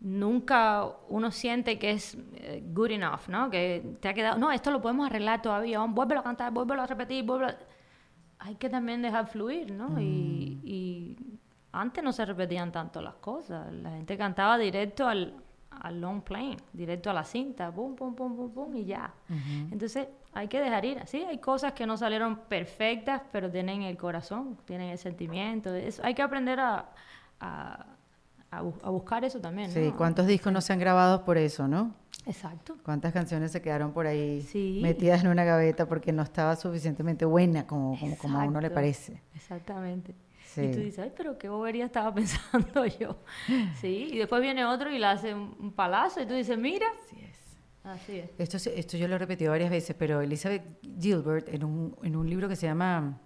[0.00, 3.48] nunca uno siente que es eh, good enough, ¿no?
[3.48, 6.86] Que te ha quedado, no, esto lo podemos arreglar todavía, vuélvelo a cantar, vuélvelo a
[6.86, 7.71] repetir, vuélvelo a-".
[8.44, 10.00] Hay que también dejar fluir, ¿no?
[10.00, 11.16] Y, y
[11.72, 15.34] antes no se repetían tanto las cosas, la gente cantaba directo al,
[15.70, 19.12] al long plane, directo a la cinta, pum, pum, pum, pum, pum, y ya.
[19.70, 23.96] Entonces hay que dejar ir, sí, hay cosas que no salieron perfectas, pero tienen el
[23.96, 26.90] corazón, tienen el sentimiento, eso, hay que aprender a,
[27.40, 27.86] a,
[28.50, 29.74] a bu- a buscar eso también, ¿no?
[29.74, 31.94] Sí, ¿cuántos discos no se han grabado por eso, no?
[32.26, 32.76] Exacto.
[32.84, 34.80] ¿Cuántas canciones se quedaron por ahí Sí.
[34.82, 38.70] metidas en una gaveta porque no estaba suficientemente buena como, como, como a uno le
[38.70, 39.20] parece?
[39.34, 40.14] Exactamente.
[40.44, 40.62] Sí.
[40.62, 43.16] Y tú dices, ay, pero qué bobería estaba pensando yo.
[43.80, 46.86] Sí, y después viene otro y le hace un, palazo y tú dices, mira.
[47.04, 47.38] Así es.
[47.84, 48.30] Así es.
[48.38, 50.62] Esto, esto yo lo he repetido varias veces, pero Elizabeth
[51.00, 53.18] Gilbert, en un, en un libro que se llama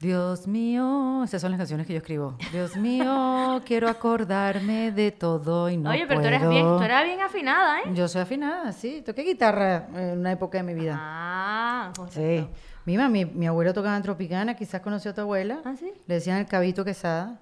[0.00, 2.36] Dios mío, esas son las canciones que yo escribo.
[2.52, 6.78] Dios mío, quiero acordarme de todo y no Oye, pero tú eres, bien, puedo".
[6.78, 7.82] tú eras bien afinada, ¿eh?
[7.94, 9.02] Yo soy afinada, sí.
[9.04, 10.94] Toqué guitarra en una época de mi vida.
[10.96, 12.36] Ah, sí.
[12.38, 12.50] razón.
[12.84, 15.60] Mira, mi, mi abuelo tocaba en Tropicana, quizás conoció a tu abuela.
[15.64, 15.92] ¿Ah, sí?
[16.06, 17.40] Le decían el Cabito Quesada.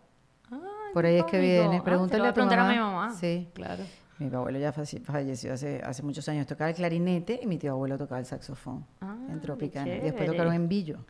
[0.50, 0.58] Ay,
[0.94, 1.76] Por ahí es que viene.
[1.76, 2.70] Ah, Pregúntale a tu preguntar mamá.
[2.70, 3.10] a mi mamá.
[3.10, 3.48] Sí.
[3.52, 3.84] Claro.
[4.18, 6.46] Mi abuelo ya falle- falleció hace, hace muchos años.
[6.46, 9.94] Tocaba el clarinete y mi tío abuelo tocaba el saxofón Ah, en Tropicana.
[9.94, 11.04] Y después tocaron en Billo.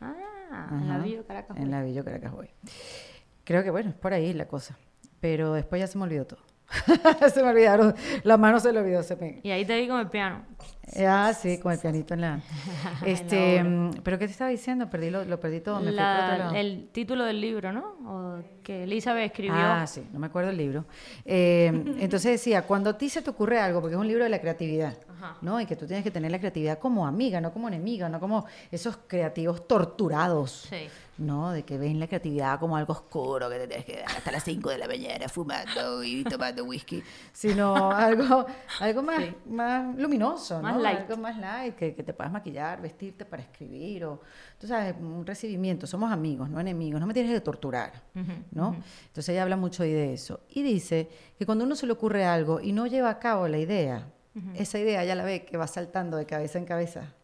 [0.00, 0.12] Ah,
[0.50, 1.56] en la Villa Caracas.
[1.56, 2.50] En la Billo Caracas Boy.
[3.44, 4.76] Creo que bueno, es por ahí la cosa.
[5.20, 6.40] Pero después ya se me olvidó todo.
[7.32, 7.94] se me olvidaron.
[8.24, 9.02] La mano se le olvidó.
[9.02, 9.40] Se me...
[9.42, 10.44] Y ahí te vi con el piano.
[11.06, 12.40] Ah, sí, con el pianito en la...
[13.06, 14.90] Este, mm, ¿Pero qué te estaba diciendo?
[14.90, 15.76] Perdí lo, lo perdí todo.
[15.80, 16.54] Me fui por otro La- lado.
[16.56, 17.84] el título del libro, ¿no?
[18.06, 19.54] O que Elizabeth escribió.
[19.56, 20.84] Ah, sí, no me acuerdo el libro.
[21.24, 21.66] Eh,
[22.00, 24.40] entonces decía, cuando a ti se te ocurre algo, porque es un libro de la
[24.40, 25.36] creatividad, Ajá.
[25.42, 25.60] ¿no?
[25.60, 28.46] Y que tú tienes que tener la creatividad como amiga, no como enemiga, no como
[28.72, 30.88] esos creativos torturados, Sí.
[31.20, 31.52] ¿No?
[31.52, 34.42] De que ven la creatividad como algo oscuro, que te tienes que quedar hasta las
[34.42, 37.02] 5 de la mañana fumando y tomando whisky,
[37.32, 38.46] sino algo,
[38.80, 40.62] algo más, más luminoso, ¿no?
[40.62, 41.00] Más light.
[41.00, 44.20] Algo más light, que, que te puedas maquillar, vestirte para escribir, o
[44.58, 45.86] tú sabes, un recibimiento.
[45.86, 47.92] Somos amigos, no enemigos, no me tienes que torturar,
[48.50, 48.76] ¿no?
[49.06, 50.40] Entonces ella habla mucho ahí de eso.
[50.48, 51.08] Y dice
[51.38, 54.08] que cuando uno se le ocurre algo y no lleva a cabo la idea,
[54.54, 57.14] esa idea ya la ve que va saltando de cabeza en cabeza,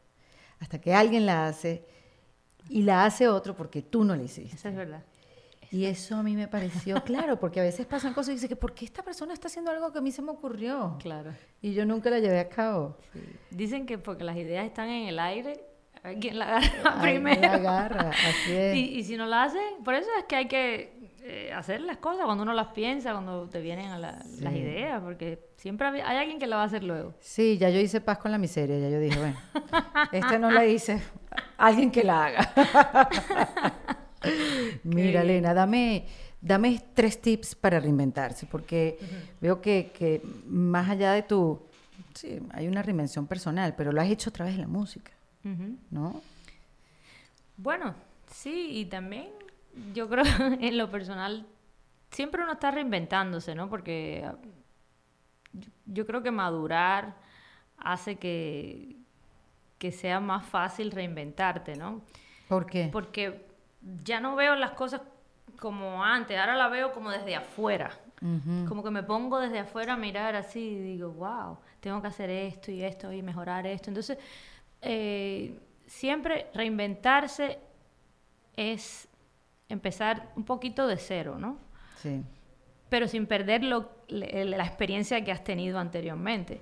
[0.60, 1.86] hasta que alguien la hace
[2.68, 4.54] y la hace otro porque tú no la hiciste.
[4.56, 5.02] Eso es verdad.
[5.72, 8.56] Y eso a mí me pareció claro, porque a veces pasan cosas y dices que
[8.56, 10.96] ¿por qué esta persona está haciendo algo que a mí se me ocurrió?
[11.00, 11.32] Claro.
[11.60, 12.96] Y yo nunca la llevé a cabo.
[13.50, 15.64] Dicen que porque las ideas están en el aire,
[16.02, 17.40] hay quien la agarra Alguien primero.
[17.42, 18.76] la agarra, así es.
[18.76, 20.95] Y, y si no la hace, por eso es que hay que
[21.28, 25.02] eh, hacer las cosas cuando uno las piensa, cuando te vienen a la- las ideas,
[25.02, 27.14] porque siempre hay alguien que la va a hacer luego.
[27.20, 29.36] Sí, ya yo hice paz con la miseria, ya yo dije, bueno,
[30.12, 31.02] esta no la hice,
[31.56, 32.52] alguien que la haga.
[34.84, 36.06] Mira, Elena, dame,
[36.40, 38.98] dame tres tips para reinventarse, porque
[39.40, 41.60] veo que, que más allá de tu,
[42.14, 45.12] sí, hay una reinvención personal, pero lo has hecho a través de la música.
[45.90, 46.20] ¿no?
[47.56, 47.94] Bueno,
[48.32, 49.28] sí, y también
[49.94, 50.24] yo creo
[50.60, 51.46] en lo personal,
[52.10, 53.68] siempre uno está reinventándose, ¿no?
[53.68, 54.28] Porque
[55.84, 57.16] yo, creo que madurar
[57.78, 58.96] hace que,
[59.78, 62.02] que sea más fácil reinventarte, ¿no?
[62.48, 62.88] ¿Por qué?
[62.92, 63.46] Porque
[64.04, 65.02] ya no veo las cosas
[65.58, 67.90] como antes, ahora la veo como desde afuera.
[68.66, 72.30] Como que me pongo desde afuera a mirar así y digo, wow, tengo que hacer
[72.30, 73.90] esto y esto y mejorar esto.
[73.90, 74.18] Entonces,
[74.80, 77.60] eh, siempre reinventarse
[78.56, 79.06] es
[79.68, 81.58] empezar un poquito de cero, ¿no?
[81.96, 82.22] Sí,
[82.88, 86.60] Pero sin perder lo- la experiencia que has tenido anteriormente.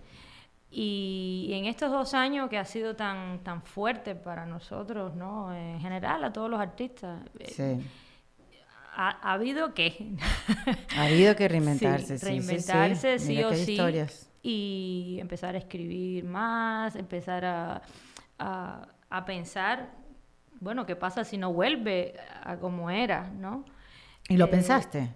[0.71, 5.55] Y en estos dos años que ha sido tan, tan fuerte para nosotros, ¿no?
[5.55, 7.87] En general, a todos los artistas, eh, sí.
[8.97, 10.17] ha, ha habido que
[10.97, 12.27] Ha habido que reinventarse, sí, sí, sí.
[12.27, 14.31] reinventarse sí, Mira o sí historias.
[14.43, 17.83] y empezar a escribir más, empezar a,
[18.39, 19.91] a, a pensar,
[20.65, 23.65] bueno, ¿qué pasa si no vuelve a como era, no?
[24.29, 25.15] ¿Y lo Eh, pensaste?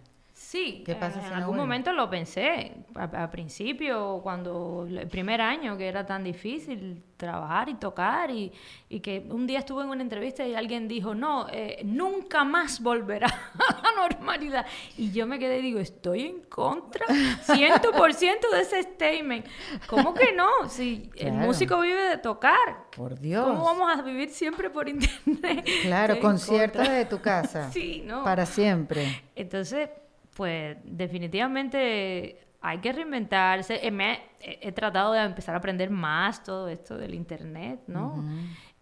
[0.49, 1.63] Sí, ¿Qué pasa en si no algún vuelve?
[1.63, 7.75] momento lo pensé, al principio, cuando el primer año que era tan difícil trabajar y
[7.75, 8.51] tocar y,
[8.89, 12.81] y que un día estuve en una entrevista y alguien dijo, no, eh, nunca más
[12.81, 13.27] volverá
[13.59, 14.65] a la normalidad.
[14.97, 19.45] Y yo me quedé y digo, estoy en contra 100% de ese statement.
[19.87, 20.49] ¿Cómo que no?
[20.71, 22.87] Si el músico vive de tocar.
[22.97, 23.47] Por Dios.
[23.47, 25.69] ¿Cómo vamos a vivir siempre por internet?
[25.83, 26.95] Claro, Estoy en concierto contra.
[26.95, 27.71] de tu casa.
[27.79, 28.25] Sí, no.
[28.25, 29.25] Para siempre.
[29.37, 29.91] Entonces,
[30.39, 33.75] pues definitivamente hay que reinventarse.
[33.85, 38.25] Eh, he, he tratado de empezar a aprender más todo esto del internet, ¿no?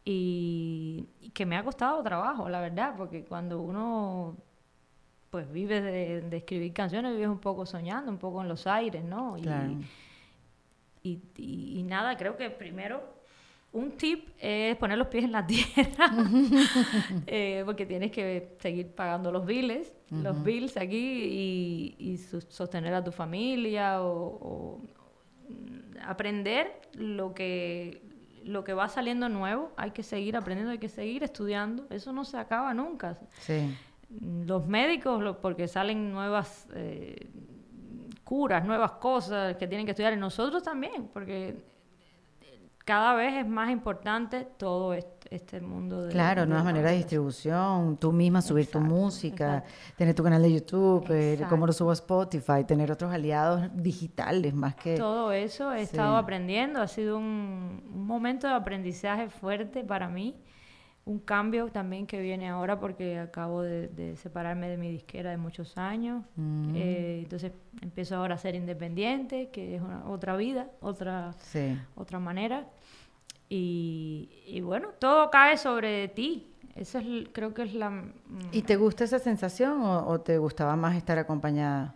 [0.04, 4.36] y, y que me ha costado trabajo, la verdad, porque cuando uno
[5.30, 9.02] pues vive de, de escribir canciones, vives un poco soñando, un poco en los aires,
[9.02, 9.36] ¿no?
[9.38, 9.72] Y, Claro.
[11.02, 13.15] y, y- y nada, creo que primero
[13.72, 16.10] un tip es poner los pies en la tierra,
[17.26, 22.16] eh, porque tienes que seguir pagando los biles, los bills aquí y,
[22.48, 24.80] sostener a tu familia o, o,
[25.48, 28.02] mm, aprender lo que
[28.44, 32.24] lo que va saliendo nuevo, hay que seguir aprendiendo, hay que seguir estudiando, eso no
[32.24, 33.18] se acaba nunca.
[33.40, 33.76] Sí.
[34.20, 37.28] Los médicos, lo- porque salen nuevas eh,
[38.22, 41.56] curas, nuevas cosas que tienen que estudiar, y nosotros también, porque
[42.86, 46.12] cada vez es más importante todo este, este mundo de...
[46.12, 49.94] Claro, de nuevas maneras de distribución, tú misma subir tu música, exacto.
[49.98, 54.54] tener tu canal de YouTube, eh, cómo lo subo a Spotify, tener otros aliados digitales
[54.54, 54.96] más que...
[54.96, 55.82] Todo eso he Sí.
[55.84, 60.36] estado aprendiendo, ha sido un, un momento de aprendizaje fuerte para mí,
[61.06, 65.36] un cambio también que viene ahora porque acabo de, de separarme de mi disquera de
[65.38, 66.72] muchos años, Mm.
[66.76, 71.76] Eh, entonces empiezo ahora a ser independiente, que es una- otra vida, otra, Sí.
[71.94, 72.66] otra manera,
[73.48, 77.90] y, y bueno, todo cae sobre ti, eso es, creo que es la...
[77.90, 78.12] mm,
[78.52, 81.94] ¿Y te gusta esa sensación o, o te gustaba más estar acompañada?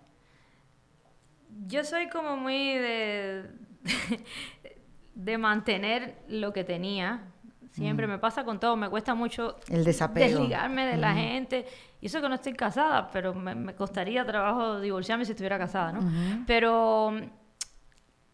[1.66, 3.50] Yo soy como muy de,
[5.14, 7.24] de mantener lo que tenía.
[7.72, 10.26] Siempre me pasa con todo, me cuesta mucho El desapego.
[10.26, 11.66] desligarme de la gente.
[12.00, 15.92] Y eso que no estoy casada, pero me, me costaría trabajo divorciarme si estuviera casada,
[15.92, 16.00] ¿no?
[16.46, 17.12] Pero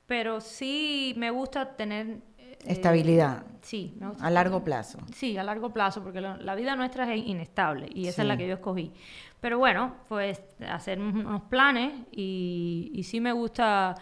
[0.07, 2.21] pero sí me gusta tener
[2.65, 3.45] eh, Estabilidad.
[3.63, 4.99] sí, me gusta A largo plazo.
[5.15, 8.35] Sí, a largo plazo, porque lo- la vida nuestra es inestable y esa es la
[8.35, 8.39] Sí.
[8.43, 8.93] que yo escogí.
[9.41, 13.95] Pero bueno, pues hacer un- unos planes y, y sí me gusta,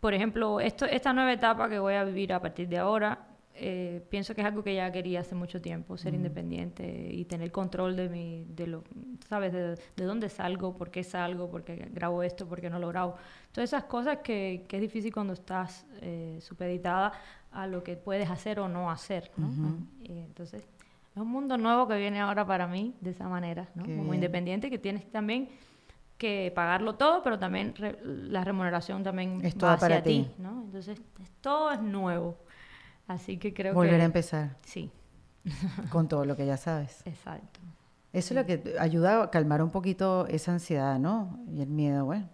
[0.00, 4.02] por ejemplo, esto, esta nueva etapa que voy a vivir a partir de ahora, eh,
[4.08, 7.94] pienso que es algo que ya quería hace mucho tiempo, ser independiente y tener control
[7.96, 8.82] de mi, de lo,
[9.28, 9.52] ¿sabes?
[9.52, 12.88] De, de, dónde salgo, por qué salgo, por qué grabo esto, por qué no lo
[12.88, 13.14] grabo.
[13.52, 17.12] Todas esas cosas que, que es difícil cuando estás eh, supeditada
[17.52, 19.48] a lo que puedes hacer o no hacer, ¿no?
[20.02, 23.84] y entonces, es un mundo nuevo que viene ahora para mí de esa manera, ¿no?
[23.84, 25.48] Como independiente que tienes también
[26.16, 30.62] que pagarlo todo, pero también la remuneración también es va hacia ti, ¿no?
[30.62, 31.00] Entonces,
[31.40, 32.38] todo es nuevo.
[33.08, 34.02] Así que creo Volver que...
[34.02, 34.56] a empezar.
[34.64, 34.90] Sí.
[35.90, 37.02] Con todo lo que ya sabes.
[37.04, 37.60] Exacto.
[38.12, 41.40] Eso es lo que ayuda a calmar un poquito esa ansiedad, ¿no?
[41.50, 42.28] Y el miedo, bueno.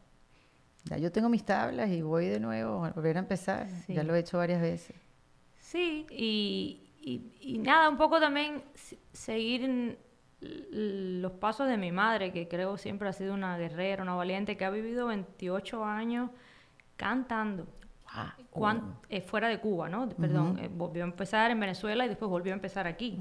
[0.85, 3.69] Ya yo tengo mis tablas y voy de nuevo a volver a empezar.
[3.89, 4.97] Ya lo he hecho varias veces.
[5.69, 8.63] Sí, y, y, y nada, un poco también
[9.13, 9.99] seguir
[10.41, 14.65] los pasos de mi madre, que creo siempre ha sido una guerrera, una valiente, que
[14.65, 16.31] ha vivido 28 años
[16.97, 17.67] cantando.
[19.11, 20.09] Eh, fuera de Cuba, ¿no?
[20.09, 23.19] Perdón, eh, volvió a empezar en Venezuela y después volvió a empezar aquí.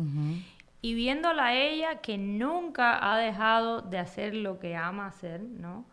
[0.81, 5.83] Y viéndola a ella que nunca ha dejado de hacer lo que ama hacer, ¿no?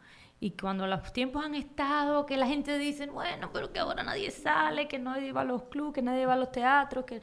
[0.45, 4.31] Y cuando los tiempos han estado, que la gente dice, bueno, pero que ahora nadie
[4.31, 7.23] sale, que nadie va a los clubes, que nadie va a los teatros, que...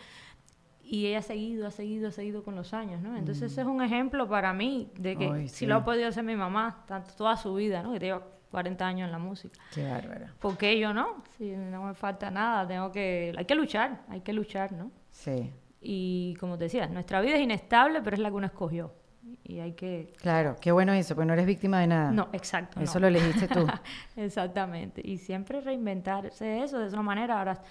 [0.81, 3.15] Y ella ha seguido, ha seguido, ha segudo con los años, ¿no?
[3.15, 6.35] Entonces ese es un ejemplo para mí de que si lo ha podido hacer mi
[6.35, 7.93] mamá tanto, toda su vida, ¿no?
[7.93, 9.59] Que lleva 40 años en la música.
[9.71, 10.33] Qué bárbara.
[10.39, 11.23] ¿Por qué yo no?
[11.37, 13.35] Si no me falta nada, tengo que...
[13.37, 14.89] Hay que luchar, hay que luchar, ¿no?
[15.11, 15.53] Sí.
[15.79, 18.95] Y como te decía, nuestra vida es inestable, pero es la que uno escogió.
[19.43, 20.13] Y hay que...
[20.17, 22.11] Claro, qué bueno eso, porque no eres víctima de nada.
[22.11, 22.79] No, exacto.
[22.79, 23.67] Eso lo elegiste tú.
[24.15, 25.01] Exactamente.
[25.03, 27.39] Y siempre reinventarse eso de esa manera.
[27.39, 27.61] Ahora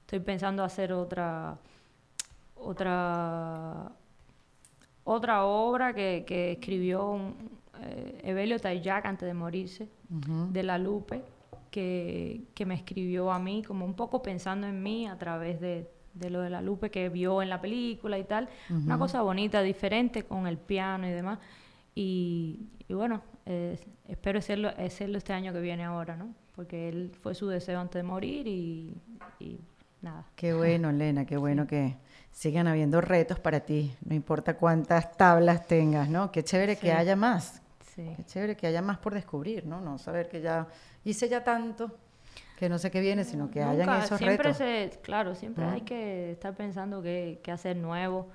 [0.00, 1.58] estoy pensando hacer otra...
[2.56, 3.90] Otra...
[5.04, 7.50] Otra obra que, que escribió un,
[7.80, 11.22] eh, Evelio Tayac antes de morirse, de La Lupe,
[11.70, 15.90] que, que, me escribió a mí como un poco pensando en mí a través de,
[16.14, 18.48] de lo de La Lupe que vio en la película y tal.
[18.70, 21.38] Una cosa bonita, diferente con el piano y demás.
[21.94, 26.34] Y, y bueno, eh, espero hacerlo, hacerlo este año que viene ahora, ¿no?
[26.54, 28.94] Porque él fue su deseo antes de morir y,
[29.38, 29.60] y
[30.00, 30.26] nada.
[30.36, 31.96] Qué bueno, Elena, qué bueno que
[32.30, 36.32] sigan habiendo retos para ti, no importa cuántas tablas tengas, ¿no?
[36.32, 37.62] Qué chévere que haya más,
[37.94, 39.80] Qué chévere que haya más por descubrir, ¿no?
[39.82, 40.66] No saber que ya
[41.04, 41.98] hice ya tanto
[42.62, 45.80] que no sé qué viene, sino que haya hayan esos siempre Se, claro, siempre hay
[45.80, 48.28] que estar pensando qué, qué hacer nuevo.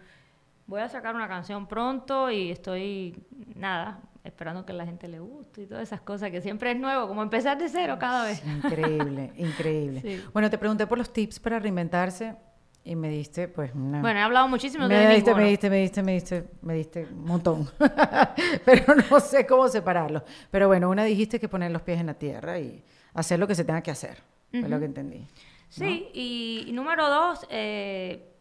[0.65, 3.23] Voy a sacar una canción pronto y estoy,
[3.55, 7.07] nada, esperando que la gente le guste y todas esas cosas, que siempre es nuevo,
[7.07, 8.43] como empezar de cero cada vez.
[8.45, 10.23] Increíble, increíble.
[10.33, 12.35] Bueno, te pregunté por los tips para reinventarse.
[12.83, 14.01] Y me diste, pues, una...
[14.01, 17.07] Bueno, he hablado muchísimo me de diste, Me diste, me diste, me diste, me diste
[17.13, 17.69] un montón.
[18.65, 20.23] Pero no sé cómo separarlo.
[20.51, 22.83] Pero bueno, una dijiste que poner los pies en la tierra y
[23.17, 24.21] hacer lo que se tenga que hacer.
[24.51, 25.27] Es lo que entendí.
[25.69, 28.31] Sí, y, número dos, eh,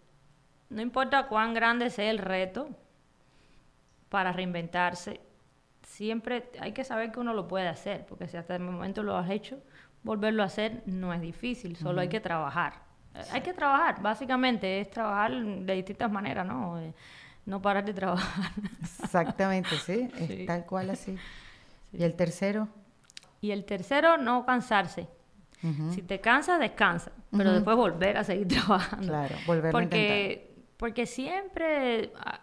[0.71, 2.69] no importa cuán grande sea el reto
[4.09, 5.21] para reinventarse,
[5.83, 9.17] siempre hay que saber que uno lo puede hacer, porque si hasta el momento lo
[9.17, 9.59] has hecho,
[10.03, 12.75] volverlo a hacer no es difícil, solo hay que trabajar.
[13.33, 16.79] Hay que trabajar, básicamente, es trabajar de distintas maneras, ¿no?
[16.79, 16.93] Eh,
[17.47, 18.53] no parar de trabajar.
[19.03, 21.17] Exactamente, sí, es tal cual así.
[21.93, 22.69] ¿Y el tercero?
[23.47, 25.09] Y el tercero, no cansarse.
[25.91, 29.09] Si te cansas, descansa, pero después volver a seguir trabajando.
[29.09, 30.57] Claro, volver a intentar.
[30.77, 32.41] Porque siempre ah,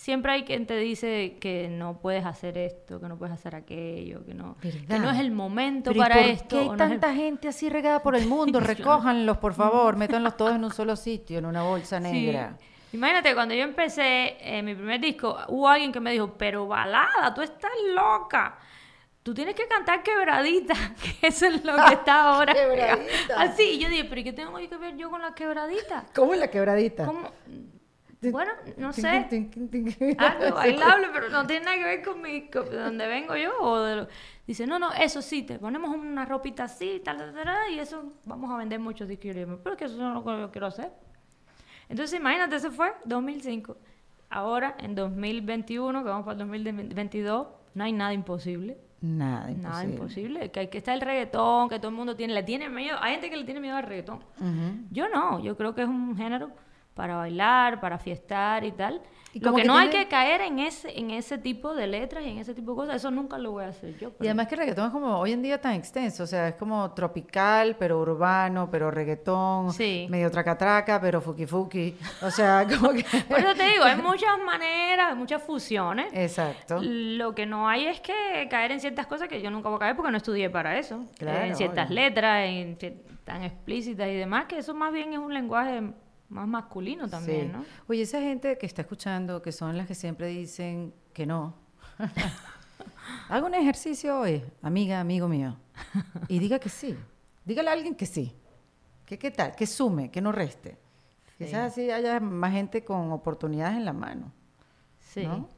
[0.00, 4.24] siempre hay quien te dice que no puedes hacer esto, que no puedes hacer aquello,
[4.24, 6.56] que no, que no es el momento para esto.
[6.56, 8.60] ¿Por qué hay tanta gente así regada por el mundo?
[8.60, 12.56] Recójanlos, por favor, métanlos todos en un solo sitio, en una bolsa negra.
[12.92, 17.32] Imagínate, cuando yo empecé eh, mi primer disco, hubo alguien que me dijo, pero balada,
[17.34, 18.58] tú estás loca.
[19.22, 20.74] Tú tienes que cantar quebradita,
[21.20, 22.54] que eso es lo que está ahora.
[22.54, 23.40] quebradita.
[23.40, 26.06] Así, yo dije, pero ¿y qué tengo que ver yo con la quebradita?
[26.14, 27.04] ¿Cómo es la quebradita?
[27.04, 27.30] ¿Cómo?
[28.22, 29.26] Bueno, no sé.
[30.18, 33.52] Algo bailable, pero no tiene nada que ver con, mi, de donde vengo yo.
[33.60, 34.06] O
[34.46, 38.12] dice, no, no, eso sí, te ponemos una ropita así, tal, tal, tal, y eso
[38.24, 39.34] vamos a vender muchos discos.
[39.62, 40.92] Pero que eso no es lo que yo quiero hacer.
[41.88, 43.76] Entonces, imagínate, ese fue 2005.
[44.28, 48.78] Ahora, en 2021, que vamos para el 2022, no hay nada imposible.
[49.02, 49.68] Nada imposible.
[49.68, 50.50] Nada imposible.
[50.50, 52.98] Que, que está el reggaetón, que todo el mundo tiene, le tiene miedo.
[53.00, 54.20] Hay gente que le tiene miedo al reggaetón.
[54.90, 56.50] Yo no, yo creo que es un género
[56.94, 59.00] para bailar, para fiestar y tal.
[59.34, 62.38] Lo que, no hay que caer en ese, en ese tipo de letras y en
[62.38, 64.12] ese tipo de cosas, eso nunca lo voy a hacer yo.
[64.20, 66.54] Y además que el reggaetón es como hoy en día tan extenso, o sea, es
[66.56, 71.96] como tropical, pero urbano, pero reggaetón, medio tracatraca, pero fuki fuki.
[72.22, 73.04] O sea, como que...
[73.28, 76.12] Por eso te digo, hay muchas maneras, muchas fusiones.
[76.12, 76.80] Exacto.
[76.82, 79.80] Lo que no hay es que caer en ciertas cosas que yo nunca voy a
[79.80, 81.04] caer porque no estudié para eso.
[81.18, 82.76] Claro, en ciertas letras, en,
[83.24, 85.92] tan explícitas y demás, que eso más bien es un lenguaje
[86.30, 87.52] más masculino también, Sí.
[87.52, 87.64] ¿no?
[87.88, 91.54] Oye, esa gente que está escuchando, que son las que siempre dicen que no.
[93.28, 95.56] Haga un ejercicio hoy, amiga, amigo mío.
[96.28, 96.96] Y diga que sí.
[97.44, 98.34] Dígale a alguien que sí.
[99.04, 100.78] Que qué tal, que sume, que no reste.
[101.38, 104.32] Quizás así haya más gente con oportunidades en la mano.
[104.98, 105.26] Sí.
[105.26, 105.48] ¿no?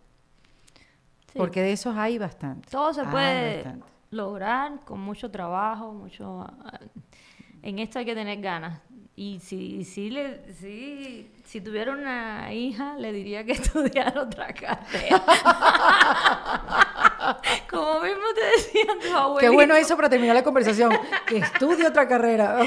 [1.33, 1.39] Sí.
[1.39, 2.71] Porque de esos hay bastante.
[2.71, 3.87] Todo se puede bastante.
[4.11, 6.47] lograr con mucho trabajo, mucho...
[7.63, 8.81] En esto hay que tener ganas.
[9.15, 15.23] Y si, si, le, si, si tuviera una hija, le diría que estudiara otra carrera.
[17.71, 19.41] Como mismo te decían tus abuelitos.
[19.41, 20.93] Qué bueno eso para terminar la conversación.
[21.27, 22.59] Que estudie otra carrera.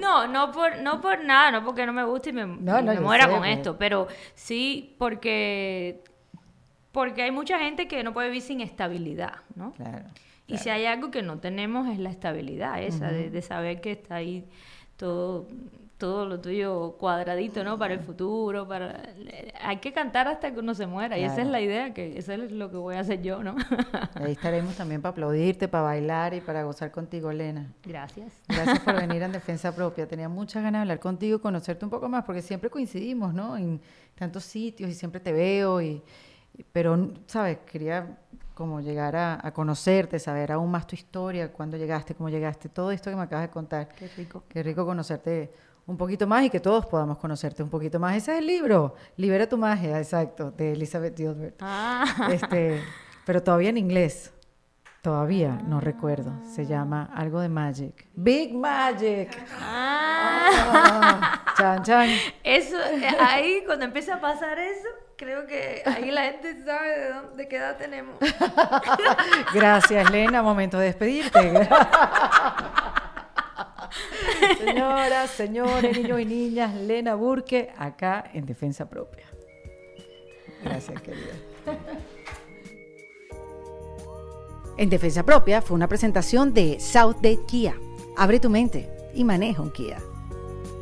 [0.00, 3.00] No, no por, no por nada, no porque no me guste y me, No, me
[3.00, 3.56] muera sé, con pues.
[3.56, 6.02] esto, pero sí porque,
[6.92, 9.72] porque hay mucha gente que no puede vivir sin estabilidad, ¿no?
[9.72, 10.06] Claro.
[10.46, 13.92] Y si hay algo que no tenemos es la estabilidad esa, de, de saber que
[13.92, 14.44] está ahí
[14.96, 15.48] todo,
[15.96, 17.78] todo lo tuyo cuadradito, ¿no?
[17.78, 19.02] Para el futuro, para...
[19.62, 22.32] Hay que cantar hasta que uno se muera, y esa es la idea, que eso
[22.34, 23.54] es lo que voy a hacer yo, ¿no?
[24.16, 27.72] Ahí estaremos también para aplaudirte, para bailar y para gozar contigo, Elena.
[27.82, 28.32] Gracias.
[28.46, 30.06] Gracias por venir en Defensa Propia.
[30.06, 33.56] Tenía muchas ganas de hablar contigo, conocerte un poco más, porque siempre coincidimos, ¿no?
[33.56, 33.80] En
[34.14, 36.02] tantos sitios y siempre te veo, y-
[36.70, 37.58] pero, ¿sabes?
[37.66, 38.18] Quería
[38.54, 42.90] como llegar a, a conocerte, saber aún más tu historia, cuándo llegaste, cómo llegaste, todo
[42.92, 43.88] esto que me acabas de contar.
[43.88, 44.44] Qué rico.
[44.48, 45.50] Qué rico conocerte
[45.86, 48.16] un poquito más y que todos podamos conocerte un poquito más.
[48.16, 51.56] Ese es el libro, Libera tu magia, exacto, de Elizabeth Gilbert.
[51.60, 52.80] Ah, Este,
[53.26, 54.30] pero todavía en inglés.
[55.02, 56.32] Todavía no recuerdo.
[56.48, 58.06] Se llama algo de Magic.
[58.14, 59.36] Big Magic.
[59.60, 60.48] ah.
[60.56, 62.08] Ah, chan, chan.
[62.42, 64.88] Eso, eh, ahí cuando empieza a pasar eso,
[65.24, 68.14] creo que ahí la gente sabe de, dónde, de qué edad tenemos.
[69.54, 70.42] Gracias, Lena.
[70.42, 71.40] Momento de despedirte.
[74.58, 79.24] Señoras, señores, niños y niñas, Lena Burke, acá en Defensa Propia.
[80.62, 81.34] Gracias, querida.
[84.76, 87.76] En Defensa Propia fue una presentación de Southgate Kia.
[88.16, 89.98] Abre tu mente y maneja un Kia.